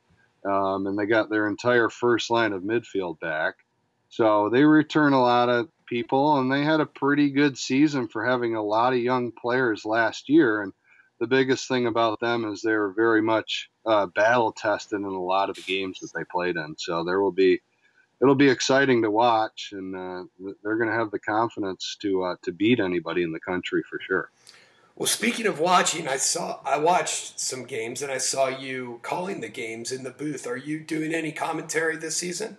Um, 0.45 0.87
and 0.87 0.97
they 0.97 1.05
got 1.05 1.29
their 1.29 1.47
entire 1.47 1.89
first 1.89 2.29
line 2.29 2.51
of 2.51 2.63
midfield 2.63 3.19
back. 3.19 3.55
So 4.09 4.49
they 4.49 4.63
return 4.63 5.13
a 5.13 5.21
lot 5.21 5.49
of 5.49 5.69
people, 5.87 6.37
and 6.37 6.51
they 6.51 6.63
had 6.63 6.79
a 6.79 6.85
pretty 6.85 7.29
good 7.29 7.57
season 7.57 8.07
for 8.07 8.25
having 8.25 8.55
a 8.55 8.61
lot 8.61 8.93
of 8.93 8.99
young 8.99 9.31
players 9.31 9.85
last 9.85 10.29
year. 10.29 10.61
And 10.61 10.73
the 11.19 11.27
biggest 11.27 11.67
thing 11.67 11.87
about 11.87 12.19
them 12.19 12.45
is 12.45 12.61
they 12.61 12.73
were 12.73 12.93
very 12.93 13.21
much 13.21 13.69
uh, 13.85 14.07
battle 14.07 14.51
tested 14.51 14.99
in 14.99 15.05
a 15.05 15.23
lot 15.23 15.49
of 15.49 15.55
the 15.55 15.61
games 15.61 15.99
that 15.99 16.11
they 16.13 16.23
played 16.25 16.57
in. 16.57 16.75
So 16.77 17.03
there 17.03 17.21
will 17.21 17.31
be, 17.31 17.61
it'll 18.21 18.35
be 18.35 18.49
exciting 18.49 19.01
to 19.01 19.11
watch, 19.11 19.69
and 19.71 19.95
uh, 19.95 20.23
they're 20.63 20.77
going 20.77 20.89
to 20.89 20.95
have 20.95 21.11
the 21.11 21.19
confidence 21.19 21.97
to 22.01 22.23
uh, 22.23 22.35
to 22.43 22.51
beat 22.51 22.79
anybody 22.79 23.23
in 23.23 23.31
the 23.31 23.39
country 23.39 23.81
for 23.89 23.99
sure. 24.05 24.31
Well, 24.95 25.07
speaking 25.07 25.47
of 25.47 25.59
watching, 25.59 26.07
I 26.07 26.17
saw 26.17 26.59
I 26.63 26.77
watched 26.77 27.39
some 27.39 27.63
games 27.63 28.01
and 28.01 28.11
I 28.11 28.19
saw 28.19 28.47
you 28.47 28.99
calling 29.01 29.41
the 29.41 29.49
games 29.49 29.91
in 29.91 30.03
the 30.03 30.11
booth. 30.11 30.45
Are 30.45 30.57
you 30.57 30.79
doing 30.79 31.13
any 31.13 31.31
commentary 31.31 31.97
this 31.97 32.17
season? 32.17 32.57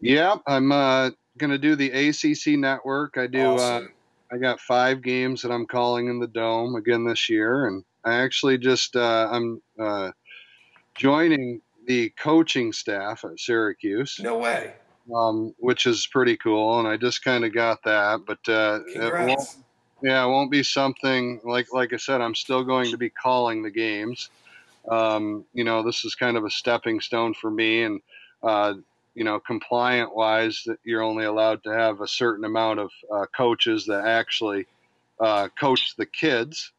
Yeah, 0.00 0.36
I'm 0.46 0.72
uh, 0.72 1.10
going 1.38 1.50
to 1.50 1.58
do 1.58 1.76
the 1.76 1.90
ACC 1.90 2.58
network. 2.58 3.18
I 3.18 3.26
do. 3.26 3.42
Uh, 3.42 3.54
awesome. 3.54 3.84
Uh, 3.84 4.34
I 4.34 4.38
got 4.38 4.60
five 4.60 5.02
games 5.02 5.42
that 5.42 5.52
I'm 5.52 5.66
calling 5.66 6.08
in 6.08 6.18
the 6.18 6.26
dome 6.26 6.74
again 6.74 7.04
this 7.04 7.28
year, 7.28 7.66
and 7.66 7.84
I 8.02 8.14
actually 8.14 8.56
just 8.56 8.96
uh, 8.96 9.28
I'm 9.30 9.60
uh, 9.78 10.10
joining 10.94 11.60
the 11.86 12.08
coaching 12.18 12.72
staff 12.72 13.24
at 13.24 13.38
Syracuse. 13.38 14.18
No 14.22 14.38
way. 14.38 14.72
Um, 15.14 15.54
which 15.58 15.86
is 15.86 16.06
pretty 16.06 16.38
cool, 16.38 16.78
and 16.78 16.88
I 16.88 16.96
just 16.96 17.22
kind 17.22 17.44
of 17.44 17.52
got 17.52 17.82
that, 17.84 18.20
but 18.26 18.38
uh, 18.48 18.80
Congrats. 18.90 19.58
Yeah, 20.02 20.24
it 20.24 20.28
won't 20.28 20.50
be 20.50 20.62
something 20.62 21.40
like 21.44 21.68
like 21.72 21.92
I 21.92 21.96
said. 21.96 22.20
I'm 22.20 22.34
still 22.34 22.64
going 22.64 22.90
to 22.90 22.96
be 22.98 23.10
calling 23.10 23.62
the 23.62 23.70
games. 23.70 24.30
Um, 24.90 25.46
you 25.52 25.64
know, 25.64 25.82
this 25.82 26.04
is 26.04 26.14
kind 26.14 26.36
of 26.36 26.44
a 26.44 26.50
stepping 26.50 27.00
stone 27.00 27.34
for 27.34 27.50
me, 27.50 27.82
and 27.84 28.00
uh, 28.42 28.74
you 29.14 29.24
know, 29.24 29.40
compliant 29.40 30.14
wise, 30.14 30.62
that 30.66 30.78
you're 30.84 31.02
only 31.02 31.24
allowed 31.24 31.64
to 31.64 31.70
have 31.72 32.00
a 32.00 32.08
certain 32.08 32.44
amount 32.44 32.80
of 32.80 32.90
uh, 33.12 33.26
coaches 33.36 33.86
that 33.86 34.06
actually 34.06 34.66
uh, 35.20 35.48
coach 35.60 35.94
the 35.96 36.06
kids. 36.06 36.72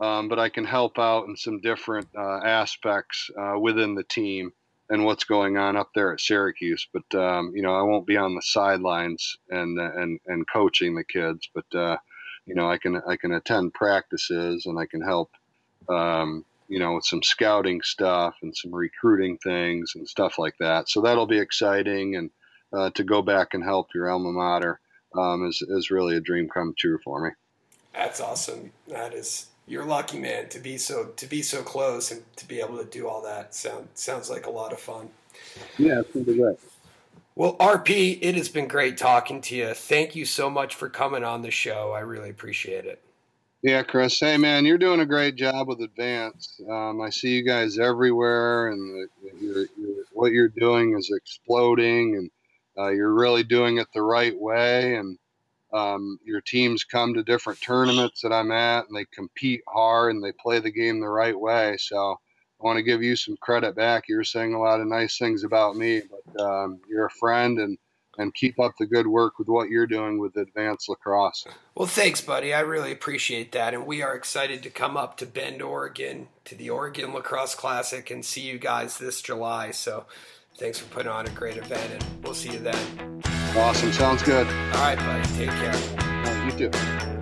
Um, 0.00 0.28
but 0.28 0.38
I 0.38 0.48
can 0.48 0.64
help 0.64 0.98
out 0.98 1.26
in 1.28 1.36
some 1.36 1.60
different 1.60 2.08
uh, 2.16 2.40
aspects 2.44 3.30
uh, 3.38 3.58
within 3.58 3.94
the 3.94 4.04
team 4.04 4.52
and 4.90 5.04
what's 5.04 5.24
going 5.24 5.56
on 5.58 5.76
up 5.76 5.90
there 5.94 6.12
at 6.12 6.20
Syracuse. 6.20 6.86
But 6.92 7.18
um, 7.18 7.52
you 7.54 7.62
know, 7.62 7.74
I 7.74 7.82
won't 7.82 8.06
be 8.06 8.16
on 8.16 8.34
the 8.34 8.42
sidelines 8.42 9.36
and 9.50 9.78
and 9.78 10.20
and 10.26 10.46
coaching 10.52 10.94
the 10.94 11.04
kids, 11.04 11.48
but 11.54 11.66
uh, 11.78 11.96
you 12.48 12.54
know, 12.54 12.68
I 12.68 12.78
can 12.78 13.00
I 13.06 13.16
can 13.16 13.32
attend 13.32 13.74
practices 13.74 14.64
and 14.64 14.78
I 14.78 14.86
can 14.86 15.02
help, 15.02 15.30
um, 15.88 16.46
you 16.66 16.78
know, 16.78 16.94
with 16.94 17.04
some 17.04 17.22
scouting 17.22 17.82
stuff 17.82 18.36
and 18.42 18.56
some 18.56 18.74
recruiting 18.74 19.36
things 19.36 19.92
and 19.94 20.08
stuff 20.08 20.38
like 20.38 20.56
that. 20.58 20.88
So 20.88 21.02
that'll 21.02 21.26
be 21.26 21.38
exciting, 21.38 22.16
and 22.16 22.30
uh, 22.72 22.90
to 22.94 23.04
go 23.04 23.20
back 23.20 23.52
and 23.52 23.62
help 23.62 23.88
your 23.94 24.10
alma 24.10 24.32
mater 24.32 24.80
um, 25.14 25.46
is 25.46 25.60
is 25.60 25.90
really 25.90 26.16
a 26.16 26.20
dream 26.20 26.48
come 26.48 26.74
true 26.76 26.98
for 27.04 27.22
me. 27.22 27.30
That's 27.92 28.20
awesome. 28.20 28.72
That 28.88 29.12
is 29.12 29.48
you're 29.66 29.84
lucky, 29.84 30.18
man, 30.18 30.48
to 30.48 30.58
be 30.58 30.78
so 30.78 31.12
to 31.16 31.26
be 31.26 31.42
so 31.42 31.62
close 31.62 32.10
and 32.10 32.22
to 32.36 32.48
be 32.48 32.60
able 32.60 32.78
to 32.78 32.84
do 32.84 33.08
all 33.08 33.20
that. 33.22 33.54
Sound 33.54 33.88
sounds 33.92 34.30
like 34.30 34.46
a 34.46 34.50
lot 34.50 34.72
of 34.72 34.80
fun. 34.80 35.10
Yeah, 35.76 36.00
it's 36.00 36.12
great. 36.12 36.58
Well, 37.38 37.56
RP, 37.58 38.18
it 38.20 38.34
has 38.34 38.48
been 38.48 38.66
great 38.66 38.96
talking 38.96 39.40
to 39.42 39.54
you. 39.54 39.72
Thank 39.72 40.16
you 40.16 40.24
so 40.24 40.50
much 40.50 40.74
for 40.74 40.88
coming 40.88 41.22
on 41.22 41.42
the 41.42 41.52
show. 41.52 41.92
I 41.92 42.00
really 42.00 42.30
appreciate 42.30 42.84
it. 42.84 43.00
Yeah, 43.62 43.84
Chris. 43.84 44.18
Hey, 44.18 44.36
man, 44.36 44.64
you're 44.64 44.76
doing 44.76 44.98
a 44.98 45.06
great 45.06 45.36
job 45.36 45.68
with 45.68 45.80
Advance. 45.80 46.60
Um, 46.68 47.00
I 47.00 47.10
see 47.10 47.36
you 47.36 47.44
guys 47.44 47.78
everywhere, 47.78 48.70
and 48.70 49.08
the, 49.22 49.30
you're, 49.40 49.66
you're, 49.78 50.04
what 50.14 50.32
you're 50.32 50.48
doing 50.48 50.98
is 50.98 51.12
exploding, 51.14 52.16
and 52.16 52.30
uh, 52.76 52.88
you're 52.88 53.14
really 53.14 53.44
doing 53.44 53.78
it 53.78 53.86
the 53.94 54.02
right 54.02 54.36
way. 54.36 54.96
And 54.96 55.16
um, 55.72 56.18
your 56.24 56.40
teams 56.40 56.82
come 56.82 57.14
to 57.14 57.22
different 57.22 57.60
tournaments 57.60 58.20
that 58.22 58.32
I'm 58.32 58.50
at, 58.50 58.88
and 58.88 58.96
they 58.96 59.04
compete 59.14 59.60
hard, 59.68 60.12
and 60.12 60.24
they 60.24 60.32
play 60.32 60.58
the 60.58 60.72
game 60.72 60.98
the 60.98 61.08
right 61.08 61.38
way. 61.38 61.76
So 61.78 62.18
I 62.60 62.64
want 62.66 62.76
to 62.76 62.82
give 62.82 63.02
you 63.02 63.14
some 63.16 63.36
credit 63.40 63.76
back. 63.76 64.04
You're 64.08 64.24
saying 64.24 64.54
a 64.54 64.58
lot 64.58 64.80
of 64.80 64.86
nice 64.86 65.16
things 65.18 65.44
about 65.44 65.76
me, 65.76 66.02
but 66.10 66.42
um, 66.42 66.80
you're 66.88 67.06
a 67.06 67.10
friend 67.10 67.58
and 67.58 67.78
and 68.18 68.34
keep 68.34 68.58
up 68.58 68.72
the 68.78 68.86
good 68.86 69.06
work 69.06 69.38
with 69.38 69.48
what 69.48 69.70
you're 69.70 69.86
doing 69.86 70.18
with 70.18 70.36
advanced 70.36 70.88
lacrosse. 70.88 71.46
Well, 71.74 71.86
thanks, 71.86 72.20
buddy. 72.20 72.52
I 72.52 72.60
really 72.60 72.90
appreciate 72.90 73.52
that. 73.52 73.74
And 73.74 73.86
we 73.86 74.02
are 74.02 74.14
excited 74.14 74.62
to 74.64 74.70
come 74.70 74.96
up 74.96 75.16
to 75.18 75.26
Bend, 75.26 75.62
Oregon, 75.62 76.28
to 76.44 76.56
the 76.56 76.68
Oregon 76.68 77.14
Lacrosse 77.14 77.54
Classic 77.54 78.10
and 78.10 78.24
see 78.24 78.40
you 78.40 78.58
guys 78.58 78.98
this 78.98 79.22
July. 79.22 79.70
So 79.70 80.06
thanks 80.56 80.78
for 80.78 80.86
putting 80.92 81.12
on 81.12 81.26
a 81.26 81.30
great 81.30 81.56
event, 81.56 81.92
and 81.92 82.24
we'll 82.24 82.34
see 82.34 82.50
you 82.50 82.58
then. 82.58 83.22
Awesome. 83.56 83.92
Sounds 83.92 84.22
good. 84.22 84.46
All 84.46 84.82
right, 84.82 84.98
buddy. 84.98 85.46
Take 85.46 85.50
care. 85.50 86.44
you 86.44 86.68
too. 86.68 87.17